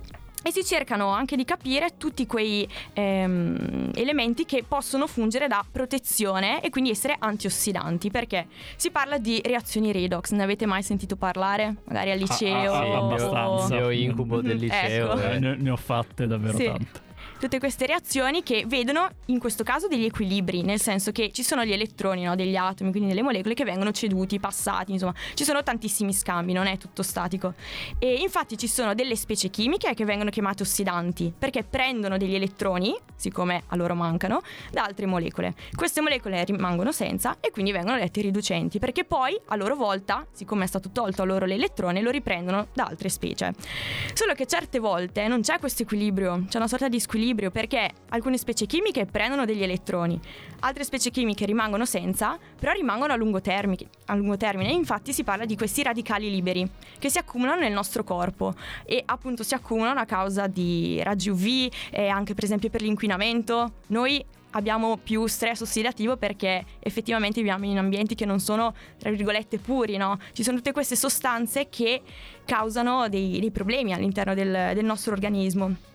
E 0.46 0.52
si 0.52 0.62
cercano 0.62 1.08
anche 1.08 1.36
di 1.36 1.44
capire 1.46 1.96
tutti 1.96 2.26
quei 2.26 2.68
ehm, 2.92 3.92
elementi 3.94 4.44
che 4.44 4.62
possono 4.68 5.06
fungere 5.06 5.48
da 5.48 5.64
protezione 5.70 6.60
e 6.60 6.68
quindi 6.68 6.90
essere 6.90 7.16
antiossidanti, 7.18 8.10
perché 8.10 8.46
si 8.76 8.90
parla 8.90 9.16
di 9.16 9.40
reazioni 9.42 9.90
redox, 9.90 10.32
ne 10.32 10.42
avete 10.42 10.66
mai 10.66 10.82
sentito 10.82 11.16
parlare? 11.16 11.76
Magari 11.84 12.10
al 12.10 12.18
liceo? 12.18 12.72
ah, 12.74 12.84
Sì, 12.84 12.90
o- 12.90 12.96
abbastanza. 13.06 13.74
mio 13.76 13.90
incubo 13.90 14.42
del 14.42 14.56
Mhm, 14.56 14.60
liceo. 14.68 15.12
ecco. 15.12 15.20
Eh. 15.30 15.38
ne, 15.38 15.56
ne 15.56 15.70
ho 15.70 15.76
fatte 15.76 16.26
davvero 16.26 16.58
Sì. 16.58 16.64
tante. 16.66 17.03
Tutte 17.44 17.58
queste 17.58 17.84
reazioni 17.84 18.42
che 18.42 18.64
vedono 18.66 19.06
in 19.26 19.38
questo 19.38 19.64
caso 19.64 19.86
degli 19.86 20.06
equilibri, 20.06 20.62
nel 20.62 20.80
senso 20.80 21.12
che 21.12 21.30
ci 21.30 21.42
sono 21.42 21.62
gli 21.62 21.72
elettroni 21.72 22.22
no, 22.22 22.34
degli 22.34 22.56
atomi, 22.56 22.90
quindi 22.90 23.10
delle 23.10 23.20
molecole 23.20 23.52
che 23.52 23.64
vengono 23.64 23.90
ceduti, 23.90 24.40
passati, 24.40 24.92
insomma, 24.92 25.12
ci 25.34 25.44
sono 25.44 25.62
tantissimi 25.62 26.14
scambi, 26.14 26.54
non 26.54 26.66
è 26.66 26.78
tutto 26.78 27.02
statico. 27.02 27.52
E 27.98 28.14
infatti 28.14 28.56
ci 28.56 28.66
sono 28.66 28.94
delle 28.94 29.14
specie 29.14 29.50
chimiche 29.50 29.92
che 29.92 30.06
vengono 30.06 30.30
chiamate 30.30 30.62
ossidanti, 30.62 31.34
perché 31.38 31.64
prendono 31.64 32.16
degli 32.16 32.34
elettroni, 32.34 32.96
siccome 33.14 33.64
a 33.66 33.76
loro 33.76 33.94
mancano, 33.94 34.40
da 34.70 34.84
altre 34.84 35.04
molecole. 35.04 35.52
Queste 35.74 36.00
molecole 36.00 36.42
rimangono 36.44 36.92
senza 36.92 37.36
e 37.40 37.50
quindi 37.50 37.72
vengono 37.72 37.98
dette 37.98 38.22
riducenti, 38.22 38.78
perché 38.78 39.04
poi 39.04 39.38
a 39.48 39.56
loro 39.56 39.76
volta, 39.76 40.26
siccome 40.32 40.64
è 40.64 40.66
stato 40.66 40.88
tolto 40.92 41.20
a 41.20 41.26
loro 41.26 41.44
l'elettrone, 41.44 42.00
lo 42.00 42.10
riprendono 42.10 42.68
da 42.72 42.84
altre 42.84 43.10
specie. 43.10 43.52
Solo 44.14 44.32
che 44.32 44.46
certe 44.46 44.78
volte 44.78 45.28
non 45.28 45.42
c'è 45.42 45.58
questo 45.58 45.82
equilibrio, 45.82 46.46
c'è 46.48 46.56
una 46.56 46.68
sorta 46.68 46.88
di 46.88 46.98
squilibrio 46.98 47.32
perché 47.34 47.90
alcune 48.10 48.38
specie 48.38 48.66
chimiche 48.66 49.06
prendono 49.06 49.44
degli 49.44 49.62
elettroni, 49.62 50.18
altre 50.60 50.84
specie 50.84 51.10
chimiche 51.10 51.44
rimangono 51.44 51.84
senza, 51.84 52.38
però 52.58 52.72
rimangono 52.72 53.12
a 53.12 53.16
lungo, 53.16 53.40
termine, 53.40 53.86
a 54.06 54.14
lungo 54.14 54.36
termine. 54.36 54.70
Infatti 54.72 55.12
si 55.12 55.24
parla 55.24 55.44
di 55.44 55.56
questi 55.56 55.82
radicali 55.82 56.30
liberi 56.30 56.68
che 56.98 57.10
si 57.10 57.18
accumulano 57.18 57.60
nel 57.60 57.72
nostro 57.72 58.04
corpo 58.04 58.54
e 58.84 59.02
appunto 59.04 59.42
si 59.42 59.54
accumulano 59.54 60.00
a 60.00 60.04
causa 60.04 60.46
di 60.46 61.02
raggi 61.02 61.30
UV 61.30 61.72
e 61.90 62.08
anche 62.08 62.34
per 62.34 62.44
esempio 62.44 62.70
per 62.70 62.82
l'inquinamento. 62.82 63.72
Noi 63.88 64.24
abbiamo 64.54 64.96
più 64.96 65.26
stress 65.26 65.60
ossidativo 65.60 66.16
perché 66.16 66.64
effettivamente 66.80 67.40
viviamo 67.40 67.64
in 67.66 67.78
ambienti 67.78 68.14
che 68.14 68.24
non 68.24 68.40
sono, 68.40 68.74
tra 68.98 69.10
virgolette, 69.10 69.58
puri, 69.58 69.96
no? 69.96 70.18
Ci 70.32 70.42
sono 70.42 70.56
tutte 70.56 70.72
queste 70.72 70.96
sostanze 70.96 71.68
che 71.68 72.02
causano 72.44 73.08
dei, 73.08 73.38
dei 73.40 73.50
problemi 73.50 73.92
all'interno 73.92 74.34
del, 74.34 74.72
del 74.74 74.84
nostro 74.84 75.12
organismo 75.12 75.92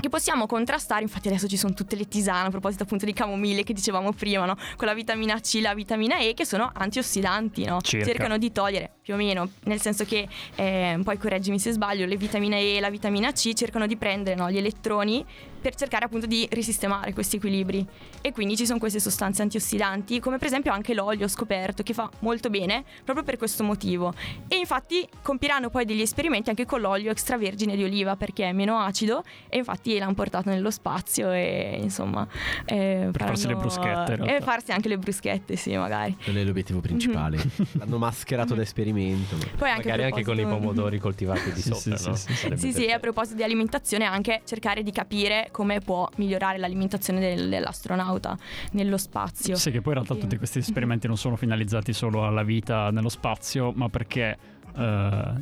che 0.00 0.08
possiamo 0.08 0.46
contrastare, 0.46 1.02
infatti 1.02 1.28
adesso 1.28 1.48
ci 1.48 1.56
sono 1.56 1.74
tutte 1.74 1.96
le 1.96 2.06
tisane 2.06 2.46
a 2.46 2.50
proposito 2.50 2.84
appunto 2.84 3.04
di 3.04 3.12
camomille 3.12 3.64
che 3.64 3.72
dicevamo 3.72 4.12
prima, 4.12 4.44
no? 4.44 4.56
con 4.76 4.86
la 4.86 4.94
vitamina 4.94 5.38
C 5.40 5.58
la 5.60 5.74
vitamina 5.74 6.18
E 6.18 6.34
che 6.34 6.44
sono 6.44 6.70
antiossidanti, 6.72 7.64
no? 7.64 7.80
Circa. 7.80 8.06
cercano 8.06 8.38
di 8.38 8.52
togliere 8.52 8.92
più 9.02 9.14
o 9.14 9.16
meno, 9.16 9.48
nel 9.64 9.80
senso 9.80 10.04
che, 10.04 10.28
eh, 10.54 11.00
poi 11.02 11.18
correggimi 11.18 11.58
se 11.58 11.72
sbaglio, 11.72 12.06
le 12.06 12.16
vitamine 12.16 12.60
E 12.60 12.76
e 12.76 12.80
la 12.80 12.90
vitamina 12.90 13.32
C 13.32 13.52
cercano 13.54 13.86
di 13.86 13.96
prendere 13.96 14.36
no, 14.36 14.50
gli 14.50 14.58
elettroni 14.58 15.24
per 15.60 15.74
cercare 15.74 16.04
appunto 16.04 16.26
di 16.26 16.46
risistemare 16.50 17.12
questi 17.12 17.36
equilibri 17.36 17.84
e 18.20 18.32
quindi 18.32 18.56
ci 18.56 18.66
sono 18.66 18.78
queste 18.78 19.00
sostanze 19.00 19.42
antiossidanti 19.42 20.20
come 20.20 20.38
per 20.38 20.46
esempio 20.46 20.72
anche 20.72 20.94
l'olio 20.94 21.28
scoperto 21.28 21.82
che 21.82 21.92
fa 21.94 22.08
molto 22.20 22.50
bene 22.50 22.84
proprio 23.04 23.24
per 23.24 23.36
questo 23.36 23.64
motivo 23.64 24.12
e 24.48 24.56
infatti 24.56 25.06
compiranno 25.22 25.70
poi 25.70 25.84
degli 25.84 26.00
esperimenti 26.00 26.50
anche 26.50 26.64
con 26.64 26.80
l'olio 26.80 27.10
extravergine 27.10 27.76
di 27.76 27.84
oliva 27.84 28.16
perché 28.16 28.48
è 28.48 28.52
meno 28.52 28.78
acido 28.78 29.22
e 29.48 29.58
infatti 29.58 29.98
l'hanno 29.98 30.14
portato 30.14 30.48
nello 30.50 30.70
spazio 30.70 31.30
e 31.32 31.78
insomma 31.82 32.26
eh, 32.64 33.08
Per 33.12 33.22
farsi 33.26 33.46
le 33.46 33.54
bruschette, 33.56 34.12
e 34.12 34.16
realtà. 34.16 34.40
farsi 34.44 34.72
anche 34.72 34.88
le 34.88 34.98
bruschette 34.98 35.56
sì 35.56 35.76
magari 35.76 36.16
Quello 36.22 36.38
è 36.40 36.44
l'obiettivo 36.44 36.80
principale. 36.80 37.38
L'hanno 37.72 37.98
mascherato 37.98 38.54
da 38.54 38.62
esperimento. 38.62 39.36
ma- 39.36 39.44
poi 39.56 39.70
anche 39.70 39.88
Magari 39.88 40.04
anche 40.04 40.24
con 40.24 40.38
i 40.38 40.42
pomodori 40.42 40.98
coltivati 40.98 41.52
di 41.52 41.60
Sì, 41.60 41.72
sopra, 41.74 41.96
sì, 41.96 42.08
no? 42.08 42.14
sì, 42.16 42.32
sì, 42.56 42.72
sì. 42.72 42.84
E 42.86 42.92
a 42.92 42.98
proposito 42.98 43.36
di 43.36 43.42
alimentazione 43.42 44.04
anche 44.04 44.42
cercare 44.44 44.82
di 44.82 44.90
capire 44.92 45.47
come 45.50 45.80
può 45.80 46.08
migliorare 46.16 46.58
l'alimentazione 46.58 47.20
del- 47.20 47.48
dell'astronauta 47.48 48.36
nello 48.72 48.96
spazio. 48.96 49.56
Sì, 49.56 49.70
che 49.70 49.80
poi 49.80 49.94
in 49.94 50.02
realtà 50.04 50.14
tutti 50.14 50.36
questi 50.36 50.58
esperimenti 50.58 51.06
non 51.06 51.16
sono 51.16 51.36
finalizzati 51.36 51.92
solo 51.92 52.26
alla 52.26 52.42
vita 52.42 52.90
nello 52.90 53.08
spazio, 53.08 53.72
ma 53.74 53.88
perché 53.88 54.36
eh, 54.76 55.32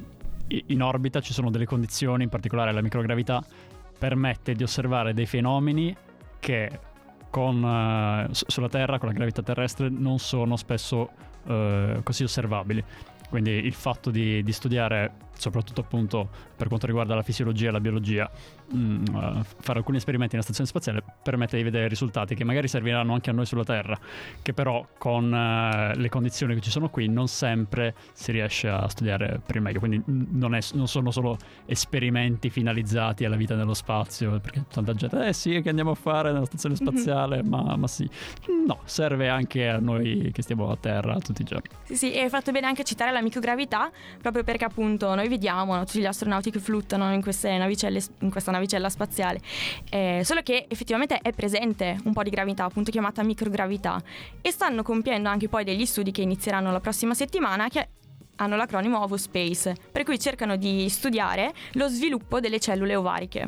in 0.66 0.82
orbita 0.82 1.20
ci 1.20 1.32
sono 1.32 1.50
delle 1.50 1.66
condizioni, 1.66 2.24
in 2.24 2.28
particolare 2.28 2.72
la 2.72 2.82
microgravità, 2.82 3.44
permette 3.98 4.54
di 4.54 4.62
osservare 4.62 5.14
dei 5.14 5.26
fenomeni 5.26 5.94
che 6.38 6.80
con, 7.30 7.64
eh, 7.64 8.34
su- 8.34 8.44
sulla 8.46 8.68
Terra, 8.68 8.98
con 8.98 9.08
la 9.08 9.14
gravità 9.14 9.42
terrestre, 9.42 9.88
non 9.88 10.18
sono 10.18 10.56
spesso 10.56 11.10
eh, 11.46 12.00
così 12.02 12.22
osservabili. 12.24 12.82
Quindi 13.28 13.50
il 13.50 13.72
fatto 13.74 14.10
di, 14.10 14.42
di 14.42 14.52
studiare, 14.52 15.12
soprattutto 15.36 15.80
appunto 15.80 16.28
per 16.56 16.68
quanto 16.68 16.86
riguarda 16.86 17.14
la 17.14 17.22
fisiologia 17.22 17.68
e 17.68 17.72
la 17.72 17.80
biologia, 17.80 18.30
mh, 18.70 19.02
eh, 19.04 19.44
fare 19.60 19.78
alcuni 19.78 19.98
esperimenti 19.98 20.34
nella 20.34 20.44
stazione 20.44 20.68
spaziale 20.68 21.02
permette 21.22 21.56
di 21.56 21.62
vedere 21.62 21.88
risultati 21.88 22.34
che 22.34 22.44
magari 22.44 22.68
serviranno 22.68 23.12
anche 23.12 23.30
a 23.30 23.32
noi 23.32 23.46
sulla 23.46 23.64
Terra, 23.64 23.98
che 24.42 24.52
però 24.52 24.86
con 24.98 25.32
eh, 25.32 25.96
le 25.96 26.08
condizioni 26.08 26.54
che 26.54 26.60
ci 26.60 26.70
sono 26.70 26.88
qui 26.88 27.08
non 27.08 27.28
sempre 27.28 27.94
si 28.12 28.32
riesce 28.32 28.68
a 28.68 28.88
studiare 28.88 29.40
per 29.44 29.56
il 29.56 29.62
meglio. 29.62 29.78
Quindi 29.78 30.02
non, 30.06 30.54
è- 30.54 30.60
non 30.74 30.88
sono 30.88 31.10
solo 31.10 31.36
esperimenti 31.66 32.50
finalizzati 32.50 33.24
alla 33.24 33.36
vita 33.36 33.54
nello 33.54 33.74
spazio, 33.74 34.38
perché 34.40 34.64
tanta 34.70 34.94
gente, 34.94 35.26
eh 35.26 35.32
sì, 35.32 35.60
che 35.62 35.68
andiamo 35.68 35.90
a 35.90 35.94
fare 35.94 36.32
nella 36.32 36.46
stazione 36.46 36.74
spaziale, 36.76 37.42
ma, 37.42 37.76
ma 37.76 37.86
sì. 37.86 38.08
No, 38.66 38.80
serve 38.84 39.28
anche 39.28 39.68
a 39.68 39.78
noi 39.78 40.30
che 40.32 40.42
stiamo 40.42 40.70
a 40.70 40.76
Terra 40.76 41.18
tutti 41.18 41.42
i 41.42 41.44
giorni. 41.44 41.68
Sì, 41.84 41.96
sì, 41.96 42.12
e 42.12 42.22
hai 42.22 42.28
fatto 42.28 42.52
bene 42.52 42.66
anche 42.66 42.82
a 42.82 42.84
citare 42.84 43.12
la 43.12 43.22
microgravità, 43.22 43.90
proprio 44.20 44.42
perché 44.42 44.64
appunto 44.64 45.14
noi 45.14 45.25
vediamo 45.28 45.74
no, 45.74 45.84
tutti 45.84 46.00
gli 46.00 46.06
astronauti 46.06 46.50
che 46.50 46.58
fluttano 46.58 47.12
in, 47.12 47.14
in 47.14 48.30
questa 48.30 48.50
navicella 48.50 48.88
spaziale, 48.88 49.40
Eh, 49.90 50.22
solo 50.24 50.42
che 50.42 50.66
effettivamente 50.68 51.18
è 51.18 51.32
presente 51.32 51.98
un 52.04 52.12
po' 52.12 52.22
di 52.22 52.30
gravità, 52.30 52.64
appunto 52.64 52.90
chiamata 52.90 53.22
microgravità, 53.22 54.02
e 54.40 54.50
stanno 54.50 54.82
compiendo 54.82 55.28
anche 55.28 55.48
poi 55.48 55.64
degli 55.64 55.86
studi 55.86 56.10
che 56.10 56.22
inizieranno 56.22 56.70
la 56.72 56.80
prossima 56.80 57.14
settimana 57.14 57.68
che 57.68 57.88
hanno 58.36 58.56
l'acronimo 58.56 59.02
OvoSpace, 59.02 59.74
per 59.90 60.04
cui 60.04 60.18
cercano 60.18 60.56
di 60.56 60.88
studiare 60.88 61.52
lo 61.72 61.88
sviluppo 61.88 62.40
delle 62.40 62.60
cellule 62.60 62.94
ovariche. 62.94 63.46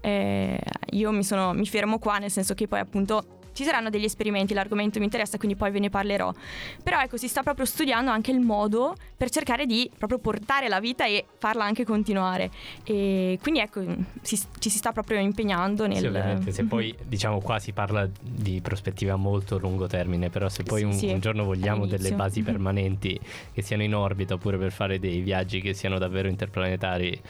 Eh, 0.00 0.58
io 0.92 1.10
mi, 1.10 1.24
sono- 1.24 1.52
mi 1.52 1.66
fermo 1.66 1.98
qua, 1.98 2.18
nel 2.18 2.30
senso 2.30 2.54
che 2.54 2.66
poi 2.68 2.78
appunto 2.78 3.37
ci 3.58 3.64
saranno 3.64 3.90
degli 3.90 4.04
esperimenti, 4.04 4.54
l'argomento 4.54 5.00
mi 5.00 5.04
interessa, 5.06 5.36
quindi 5.36 5.56
poi 5.56 5.72
ve 5.72 5.80
ne 5.80 5.90
parlerò. 5.90 6.32
Però 6.80 7.00
ecco, 7.00 7.16
si 7.16 7.26
sta 7.26 7.42
proprio 7.42 7.66
studiando 7.66 8.08
anche 8.08 8.30
il 8.30 8.38
modo 8.38 8.94
per 9.16 9.30
cercare 9.30 9.66
di 9.66 9.90
proprio 9.98 10.20
portare 10.20 10.68
la 10.68 10.78
vita 10.78 11.04
e 11.06 11.24
farla 11.38 11.64
anche 11.64 11.84
continuare. 11.84 12.50
E 12.84 13.36
quindi 13.42 13.58
ecco, 13.58 13.82
si- 14.22 14.38
ci 14.60 14.70
si 14.70 14.78
sta 14.78 14.92
proprio 14.92 15.18
impegnando 15.18 15.88
nel... 15.88 15.98
Sì, 15.98 16.06
ovviamente, 16.06 16.52
se 16.52 16.62
poi 16.70 16.94
diciamo 17.04 17.40
qua 17.40 17.58
si 17.58 17.72
parla 17.72 18.08
di 18.20 18.60
prospettiva 18.60 19.16
molto 19.16 19.58
lungo 19.58 19.88
termine, 19.88 20.30
però 20.30 20.48
se 20.48 20.62
poi 20.62 20.78
Sì, 20.80 20.84
un, 20.84 20.92
sì, 20.92 21.06
un 21.08 21.18
giorno 21.18 21.42
vogliamo 21.42 21.82
all'inizio. 21.82 21.96
delle 22.04 22.14
basi 22.14 22.38
Mhm. 22.40 22.44
permanenti 22.46 23.18
che 23.52 23.62
siano 23.62 23.82
in 23.82 23.92
orbita 23.96 24.34
oppure 24.34 24.56
per 24.56 24.70
fare 24.70 25.00
dei 25.00 25.18
viaggi 25.18 25.60
che 25.60 25.74
siano 25.74 25.98
davvero 25.98 26.28
interplanetari, 26.28 27.20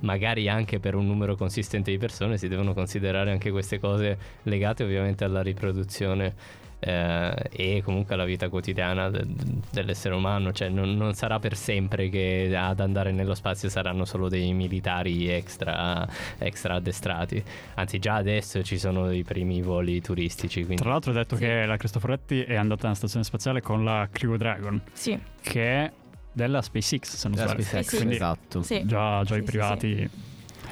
magari 0.00 0.48
anche 0.48 0.78
per 0.80 0.94
un 0.94 1.06
numero 1.06 1.36
consistente 1.36 1.90
di 1.90 1.98
persone, 1.98 2.38
si 2.38 2.48
devono 2.48 2.72
considerare 2.74 3.30
anche 3.30 3.50
queste 3.50 3.78
cose 3.78 4.16
legate 4.44 4.84
ovviamente 4.84 5.24
alla 5.24 5.42
riproduzione. 5.42 6.34
eh, 6.82 7.34
e 7.50 7.82
comunque 7.84 8.14
alla 8.14 8.24
vita 8.24 8.48
quotidiana 8.48 9.10
de- 9.10 9.26
dell'essere 9.70 10.14
umano, 10.14 10.50
cioè 10.50 10.70
non, 10.70 10.96
non 10.96 11.12
sarà 11.12 11.38
per 11.38 11.54
sempre 11.54 12.08
che 12.08 12.50
ad 12.56 12.80
andare 12.80 13.12
nello 13.12 13.34
spazio 13.34 13.68
saranno 13.68 14.06
solo 14.06 14.30
dei 14.30 14.54
militari 14.54 15.28
extra, 15.28 16.08
extra 16.38 16.76
addestrati, 16.76 17.44
anzi 17.74 17.98
già 17.98 18.14
adesso 18.14 18.62
ci 18.62 18.78
sono 18.78 19.10
i 19.12 19.22
primi 19.24 19.60
voli 19.60 20.00
turistici, 20.00 20.64
quindi 20.64 20.80
Tra 20.80 20.92
l'altro, 20.92 21.10
ho 21.10 21.14
detto 21.14 21.36
Sì. 21.36 21.42
che 21.44 21.66
la 21.66 21.76
Cristoforetti 21.76 22.44
è 22.44 22.54
andata 22.54 22.84
nella 22.84 22.94
stazione 22.94 23.24
spaziale 23.26 23.60
con 23.60 23.84
la 23.84 24.08
Crew 24.10 24.36
Dragon, 24.36 24.80
Sì, 24.92 25.18
che 25.42 25.90
della 26.32 26.62
SpaceX, 26.62 27.14
se 27.16 27.28
non 27.28 27.36
sbaglio. 27.36 27.62
SpaceX, 27.62 27.82
Sì, 27.82 27.88
sì. 27.90 27.96
Quindi 27.96 28.14
esatto. 28.14 28.62
Sì. 28.62 28.82
già, 28.86 29.22
già 29.24 29.34
Sì, 29.34 29.40
i 29.40 29.44
sì, 29.44 29.50
privati... 29.50 30.10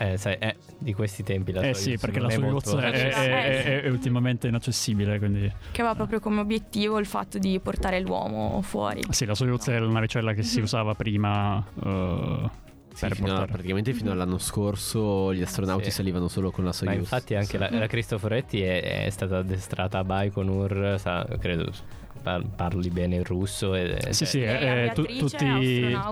Eh, 0.01 0.17
sai, 0.17 0.37
eh, 0.39 0.55
di 0.79 0.93
questi 0.95 1.25
tempi 1.25 1.51
la 1.51 1.61
Eh 1.63 1.75
Soyuz 1.75 1.79
sì, 1.83 1.99
perché 1.99 2.21
la 2.21 2.31
Soyuz 2.31 2.73
è, 2.77 2.91
è- 2.91 3.11
è- 3.11 3.63
è- 3.65 3.83
è 3.83 3.89
ultimamente 3.89 4.47
inaccessibile, 4.47 5.19
quindi... 5.19 5.53
Che 5.73 5.81
aveva 5.81 5.97
proprio 5.97 6.21
come 6.21 6.41
obiettivo 6.41 6.99
il 7.01 7.07
fatto 7.07 7.39
di 7.39 7.59
portare 7.59 7.99
l'uomo 8.01 8.61
fuori. 8.63 9.03
Sì, 9.11 9.25
la 9.25 9.35
Soyuz 9.35 9.67
è 9.67 9.79
la 9.79 9.89
navicella 9.89 10.35
che 10.35 10.45
si 10.45 10.59
Mhm. 10.59 10.65
usava 10.65 10.95
prima 10.95 11.65
eh, 11.85 12.51
Sì, 12.95 13.01
per 13.09 13.17
fino 13.17 13.37
a- 13.37 13.47
praticamente 13.47 13.93
fino 13.93 14.13
all'anno 14.13 14.39
scorso 14.39 15.35
gli 15.35 15.43
astronauti 15.43 15.85
Sì. 15.85 15.91
salivano 15.91 16.29
solo 16.29 16.53
con 16.53 16.65
la 16.65 16.73
Soyuz. 16.73 16.95
Ma 16.95 17.01
infatti 17.01 17.35
anche 17.35 17.59
la, 17.59 17.69
la 17.71 17.87
Cristoforetti 17.89 18.61
è, 18.63 19.05
è 19.07 19.11
stata 19.11 19.39
addestrata 19.39 19.99
a 19.99 20.05
Baikonur, 20.05 20.95
sa- 21.01 21.27
credo 21.41 21.73
parli 22.23 22.91
bene 22.91 23.17
il 23.17 23.25
russo. 23.25 23.75
E, 23.75 24.09
Sì, 24.11 24.27
sì, 24.27 24.41
Lei 24.41 24.49
è 24.49 24.85
eh, 24.87 24.93
tu- 24.93 25.05
tutti, 25.05 25.19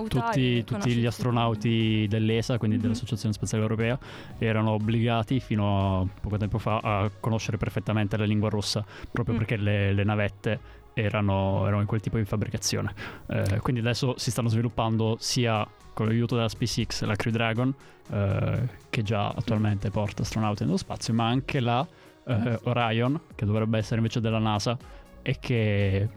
tutti- 0.07 0.63
tutti 0.63 0.91
gli 0.93 1.05
astronauti 1.05 2.07
dell'ESA, 2.09 2.57
quindi 2.57 2.77
Mhm. 2.77 2.83
dell'Associazione 2.83 3.33
Spaziale 3.33 3.63
Europea, 3.63 3.97
erano 4.37 4.71
obbligati 4.71 5.39
fino 5.39 6.01
a 6.01 6.07
poco 6.21 6.37
tempo 6.37 6.57
fa 6.57 6.79
a 6.81 7.09
conoscere 7.19 7.57
perfettamente 7.57 8.17
la 8.17 8.25
lingua 8.25 8.49
russa, 8.49 8.83
proprio 9.11 9.35
Mm. 9.35 9.37
perché 9.37 9.57
le, 9.57 9.93
le 9.93 10.03
navette 10.03 10.59
erano, 10.93 11.65
erano 11.67 11.81
in 11.81 11.87
quel 11.87 12.01
tipo 12.01 12.17
di 12.17 12.25
fabbricazione. 12.25 12.93
Eh, 13.27 13.59
quindi 13.61 13.81
adesso 13.81 14.15
si 14.17 14.31
stanno 14.31 14.49
sviluppando 14.49 15.15
sia 15.19 15.67
con 15.93 16.07
l'aiuto 16.07 16.35
della 16.35 16.49
SpaceX 16.49 17.03
la 17.03 17.15
Crew 17.15 17.31
Dragon, 17.31 17.73
eh, 18.11 18.59
che 18.89 19.03
già 19.03 19.27
attualmente 19.29 19.89
porta 19.91 20.21
astronauti 20.23 20.63
nello 20.63 20.77
spazio, 20.77 21.13
ma 21.13 21.27
anche 21.27 21.59
la 21.59 21.85
eh, 22.29 22.59
Orion, 22.63 23.19
che 23.35 23.45
dovrebbe 23.45 23.77
essere 23.77 23.97
invece 23.97 24.19
della 24.19 24.37
NASA 24.39 24.77
e 25.21 25.37
che 25.39 26.07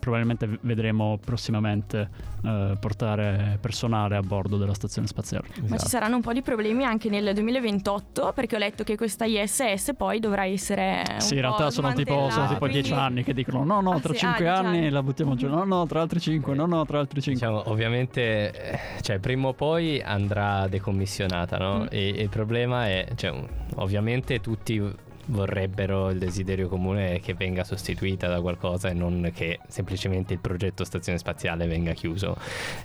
probabilmente 0.00 0.48
vedremo 0.62 1.18
prossimamente 1.22 2.08
eh, 2.42 2.72
portare 2.80 3.58
personale 3.60 4.16
a 4.16 4.22
bordo 4.22 4.56
della 4.56 4.72
stazione 4.72 5.06
spaziale. 5.06 5.48
Ma 5.58 5.64
Esatto. 5.66 5.82
ci 5.82 5.88
saranno 5.88 6.16
un 6.16 6.22
po' 6.22 6.32
di 6.32 6.40
problemi 6.40 6.84
anche 6.84 7.10
nel 7.10 7.34
2028 7.34 8.32
perché 8.34 8.56
ho 8.56 8.58
letto 8.58 8.82
che 8.82 8.96
questa 8.96 9.26
ISS 9.26 9.92
poi 9.94 10.18
dovrà 10.18 10.46
essere 10.46 11.02
un 11.06 11.20
Sì, 11.20 11.34
in 11.34 11.40
po' 11.42 11.46
realtà 11.48 11.70
sono 11.70 11.92
tipo, 11.92 12.30
sono 12.30 12.48
tipo 12.48 12.66
10 12.66 12.88
quindi- 12.88 12.98
anni 13.06 13.24
che 13.24 13.34
dicono 13.34 13.62
no, 13.62 13.82
no, 13.82 13.90
Ah, 13.92 14.00
tra 14.00 14.14
sì, 14.14 14.20
5 14.20 14.48
ah, 14.48 14.56
anni 14.56 14.78
anni. 14.78 14.88
la 14.88 15.02
buttiamo 15.02 15.34
giù, 15.34 15.48
no, 15.48 15.64
no, 15.64 15.84
tra 15.86 16.00
altri 16.00 16.18
5, 16.18 16.54
no, 16.54 16.64
no, 16.64 16.86
tra 16.86 16.98
altri 16.98 17.20
5. 17.20 17.34
Diciamo, 17.46 17.70
ovviamente, 17.70 18.52
eh, 18.52 18.78
cioè, 19.02 19.18
prima 19.18 19.48
o 19.48 19.52
poi 19.52 20.00
andrà 20.00 20.66
decommissionata, 20.66 21.58
no? 21.58 21.80
Mm. 21.80 21.86
E, 21.90 22.08
e 22.16 22.22
il 22.22 22.30
problema 22.30 22.86
è, 22.86 23.06
cioè, 23.16 23.38
ovviamente 23.76 24.40
tutti 24.40 24.82
vorrebbero 25.30 26.10
il 26.10 26.18
desiderio 26.18 26.68
comune 26.68 27.20
che 27.20 27.34
venga 27.34 27.64
sostituita 27.64 28.28
da 28.28 28.40
qualcosa 28.40 28.88
e 28.88 28.94
non 28.94 29.30
che 29.34 29.60
semplicemente 29.68 30.34
il 30.34 30.40
progetto 30.40 30.84
stazione 30.84 31.18
spaziale 31.18 31.66
venga 31.66 31.92
chiuso 31.92 32.36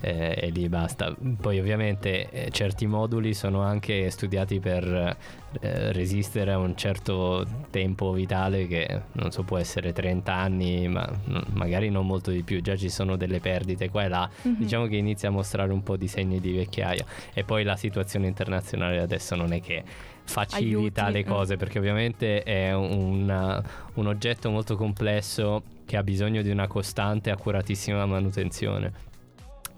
eh, 0.01 0.35
e 0.37 0.49
lì 0.49 0.69
basta. 0.69 1.15
Poi 1.39 1.59
ovviamente 1.59 2.29
eh, 2.29 2.51
certi 2.51 2.85
moduli 2.85 3.33
sono 3.33 3.61
anche 3.61 4.09
studiati 4.09 4.59
per 4.59 5.17
eh, 5.59 5.91
resistere 5.91 6.51
a 6.51 6.57
un 6.57 6.75
certo 6.75 7.45
tempo 7.69 8.11
vitale 8.11 8.67
che 8.67 9.01
non 9.13 9.31
so 9.31 9.43
può 9.43 9.57
essere 9.57 9.93
30 9.93 10.33
anni 10.33 10.87
ma 10.87 11.07
magari 11.53 11.89
non 11.89 12.05
molto 12.05 12.31
di 12.31 12.43
più, 12.43 12.61
già 12.61 12.75
ci 12.75 12.89
sono 12.89 13.15
delle 13.15 13.39
perdite 13.39 13.89
qua 13.89 14.03
e 14.03 14.07
là 14.07 14.29
Mhm. 14.43 14.55
diciamo 14.57 14.85
che 14.87 14.95
inizia 14.95 15.29
a 15.29 15.31
mostrare 15.31 15.71
un 15.71 15.83
po' 15.83 15.97
di 15.97 16.07
segni 16.07 16.39
di 16.39 16.51
vecchiaia 16.53 17.05
e 17.33 17.43
poi 17.43 17.63
la 17.63 17.75
situazione 17.75 18.27
internazionale 18.27 18.99
adesso 18.99 19.35
non 19.35 19.53
è 19.53 19.61
che 19.61 19.83
facilita 20.23 21.03
Aiuti, 21.05 21.17
le 21.17 21.23
mm. 21.23 21.27
cose 21.27 21.57
perché 21.57 21.77
ovviamente 21.79 22.41
è 22.43 22.73
un, 22.73 23.63
un 23.93 24.07
oggetto 24.07 24.49
molto 24.49 24.75
complesso 24.75 25.61
che 25.85 25.97
ha 25.97 26.03
bisogno 26.03 26.41
di 26.41 26.49
una 26.49 26.67
costante 26.67 27.29
e 27.29 27.33
accuratissima 27.33 28.05
manutenzione 28.05 28.91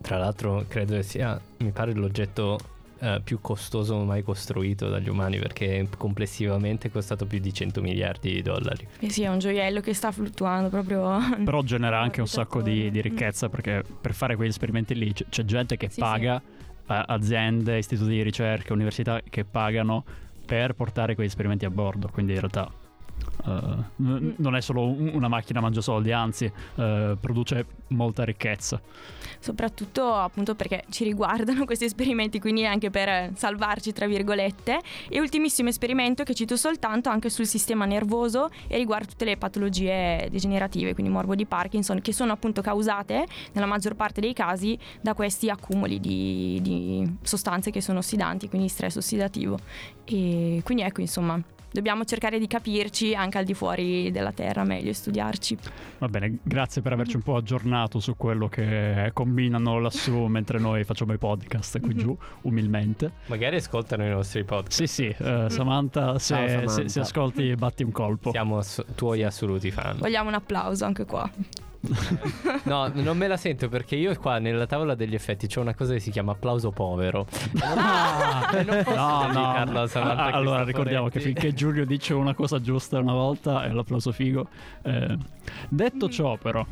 tra 0.02 0.18
l'altro 0.18 0.63
credo 0.68 0.96
che 0.96 1.04
sia 1.04 1.40
mi 1.58 1.72
pare 1.72 1.94
l'oggetto 1.94 2.58
eh, 2.99 3.21
più 3.23 3.39
costoso 3.41 3.95
mai 4.03 4.23
costruito 4.23 4.88
dagli 4.89 5.10
umani 5.10 5.38
perché 5.39 5.88
complessivamente 5.97 6.88
è 6.88 6.91
costato 6.91 7.25
più 7.25 7.39
di 7.39 7.53
100 7.53 7.81
miliardi 7.81 8.31
di 8.33 8.41
dollari 8.41 8.88
Eh 8.99 9.10
sì, 9.10 9.23
è 9.23 9.27
un 9.29 9.39
gioiello 9.39 9.81
che 9.81 9.93
sta 9.93 10.12
fluttuando 10.12 10.69
proprio. 10.69 11.17
Però 11.43 11.62
genera 11.63 11.99
anche 11.99 12.21
un 12.21 12.27
sacco 12.27 12.62
di, 12.62 12.89
di 12.91 12.99
Mm. 12.99 13.01
ricchezza 13.01 13.49
perché 13.49 13.83
per 14.01 14.13
fare 14.13 14.36
quegli 14.36 14.49
esperimenti 14.49 14.95
lì 14.95 15.13
c- 15.13 15.25
c'è 15.29 15.43
gente 15.45 15.77
che 15.77 15.89
Sì, 15.89 15.99
paga, 15.99 16.41
eh, 16.89 17.03
aziende, 17.07 17.77
istituti 17.77 18.10
di 18.12 18.21
ricerca, 18.23 18.73
università 18.73 19.21
che 19.29 19.45
pagano 19.45 20.03
per 20.45 20.73
portare 20.73 21.13
quegli 21.15 21.27
esperimenti 21.27 21.65
a 21.65 21.69
bordo. 21.69 22.10
Quindi 22.12 22.33
in 22.33 22.39
realtà 22.39 22.69
eh, 23.45 23.75
non 23.95 24.56
è 24.56 24.62
solo 24.62 24.88
un- 24.88 25.12
una 25.13 25.27
macchina 25.27 25.62
mangia 25.62 25.82
soldi, 25.82 26.12
anzi 26.12 26.51
eh, 26.75 27.17
produce 27.19 27.65
molta 27.89 28.23
ricchezza. 28.23 28.82
Soprattutto 29.39 30.13
appunto 30.13 30.56
perché 30.56 30.84
ci 30.89 31.03
riguardano 31.03 31.63
questi 31.65 31.86
esperimenti, 31.86 32.39
quindi 32.39 32.65
anche 32.65 32.89
per 32.89 33.32
salvarci, 33.36 33.93
tra 33.93 34.08
virgolette. 34.08 34.80
E 35.10 35.19
ultimissimo 35.19 35.69
esperimento 35.69 36.23
che 36.23 36.34
cito 36.34 36.56
soltanto 36.58 37.10
anche 37.10 37.30
sul 37.30 37.45
sistema 37.45 37.86
nervoso 37.86 38.49
e 38.67 38.77
riguarda 38.77 39.08
tutte 39.08 39.25
le 39.25 39.38
patologie 39.38 40.27
degenerative, 40.30 40.93
quindi 40.93 41.12
morbo 41.12 41.36
di 41.36 41.45
Parkinson, 41.45 42.01
che 42.01 42.12
sono 42.13 42.32
appunto 42.34 42.62
causate 42.62 43.25
nella 43.53 43.67
maggior 43.67 43.95
parte 43.95 44.19
dei 44.21 44.34
casi 44.34 44.77
da 45.01 45.13
questi 45.13 45.49
accumuli 45.49 45.99
di, 45.99 46.60
di 46.62 47.17
sostanze 47.21 47.71
che 47.71 47.82
sono 47.82 47.99
ossidanti, 47.99 48.49
quindi 48.49 48.67
stress 48.67 48.95
ossidativo. 48.97 49.58
E 50.06 50.62
quindi 50.63 50.84
ecco, 50.84 51.01
insomma, 51.01 51.39
dobbiamo 51.78 52.06
cercare 52.06 52.40
di 52.40 52.48
capirci 52.48 53.13
anche 53.13 53.38
al 53.38 53.46
di 53.46 53.54
fuori 53.54 54.10
della 54.12 54.32
Terra 54.32 54.63
meglio 54.63 54.90
e 54.90 54.94
studiarci. 54.94 55.58
Va 56.00 56.08
bene, 56.08 56.40
grazie 56.42 56.82
per 56.82 56.94
averci 56.94 57.16
un 57.18 57.22
po' 57.22 57.36
aggiornato 57.36 58.00
su 58.00 58.16
quello 58.18 58.48
che 58.48 59.12
combinano 59.13 59.80
lassù 59.80 60.26
mentre 60.26 60.58
noi 60.60 60.84
facciamo 60.84 61.13
i 61.13 61.18
podcast 61.20 61.80
qui 61.80 61.94
Mhm. 61.94 62.00
giù, 62.00 62.18
umilmente. 62.42 63.12
magari 63.28 63.58
ascoltano 63.58 64.06
i 64.06 64.10
nostri 64.10 64.44
podcast 64.44 64.78
Sì, 64.84 64.88
sì, 64.88 65.06
eh, 65.08 65.46
Samantha, 65.50 66.18
se, 66.18 66.34
Ciao, 66.34 66.48
Samantha. 66.48 66.72
se- 66.72 66.90
se 66.90 67.00
ascolti 67.02 67.56
batti 67.56 67.84
un 67.84 67.92
colpo. 67.92 68.32
siamo 68.32 68.58
ass- 68.58 68.84
tuoi 68.96 69.24
assoluti 69.24 69.70
fan 69.72 69.98
Vogliamo 70.00 70.30
un 70.30 70.36
applauso 70.36 70.84
anche 70.86 71.06
qua. 71.06 71.30
No, 72.63 72.89
non 72.93 73.17
me 73.17 73.28
la 73.28 73.38
sento 73.38 73.69
perché 73.69 73.95
io 73.95 74.13
qua 74.17 74.39
nella 74.39 74.65
tavola 74.65 74.93
degli 74.95 75.13
effetti 75.15 75.47
c'è 75.47 75.60
una 75.60 75.73
cosa 75.73 75.93
che 75.93 76.00
si 76.00 76.12
chiama 76.12 76.34
applauso 76.34 76.71
povero. 76.71 77.26
Ah, 77.62 78.50
non 78.65 78.84
posso 78.84 78.95
no, 78.95 79.21
no. 79.21 79.28
dedicarlo 79.28 79.82
a 79.82 79.88
Samantha 79.88 80.23
Ah, 80.23 80.32
allora 80.32 80.63
ricordiamo 80.63 81.08
che 81.10 81.19
finché 81.19 81.54
Giulio 81.54 81.86
dice 81.86 82.13
una 82.13 82.34
cosa 82.34 82.60
giusta 82.60 83.00
una 83.00 83.13
volta 83.13 83.63
è 83.63 83.69
l'applauso 83.69 84.12
figo. 84.12 84.47
Eh, 84.84 85.17
detto 85.69 86.10
ciò, 86.10 86.38
però, 86.38 86.65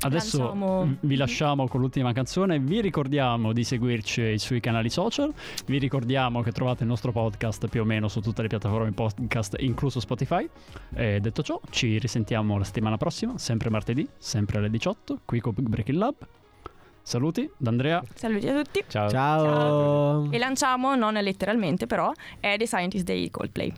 adesso 0.00 0.38
Lanciamo- 0.38 0.96
vi 1.00 1.16
lasciamo 1.16 1.68
con 1.68 1.80
l'ultima 1.80 2.12
canzone. 2.12 2.58
Vi 2.58 2.80
ricordiamo 2.80 3.52
di 3.52 3.64
seguirci 3.64 4.38
sui 4.38 4.60
canali 4.60 4.90
social. 4.90 5.32
Vi 5.66 5.78
ricordiamo 5.78 6.42
che 6.42 6.52
trovate 6.52 6.82
il 6.82 6.88
nostro 6.88 7.12
podcast 7.12 7.68
più 7.68 7.82
o 7.82 7.84
meno 7.84 8.08
su 8.08 8.20
tutte 8.20 8.42
le 8.42 8.48
piattaforme 8.48 8.92
podcast, 8.92 9.56
incluso 9.60 10.00
Spotify. 10.00 10.48
E 10.94 11.20
detto 11.20 11.42
ciò, 11.42 11.60
ci 11.70 11.98
risentiamo 11.98 12.58
la 12.58 12.64
settimana 12.64 12.96
prossima, 12.96 13.38
sempre 13.38 13.70
martedì, 13.70 14.06
sempre 14.18 14.58
alle 14.58 14.70
18, 14.70 15.20
qui 15.24 15.40
con 15.40 15.52
Big 15.54 15.68
Breaking 15.68 15.98
Lab. 15.98 16.14
Saluti 17.02 17.48
da 17.56 17.70
Andrea. 17.70 18.02
Saluti 18.14 18.48
a 18.48 18.62
tutti. 18.62 18.84
Ciao. 18.88 19.08
Ciao. 19.08 20.30
E 20.32 20.38
lanciamo, 20.38 20.96
non 20.96 21.14
letteralmente 21.14 21.86
però, 21.86 22.12
è 22.40 22.56
The 22.58 22.66
Scientist 22.66 23.04
Day 23.04 23.30
Coldplay. 23.30 23.72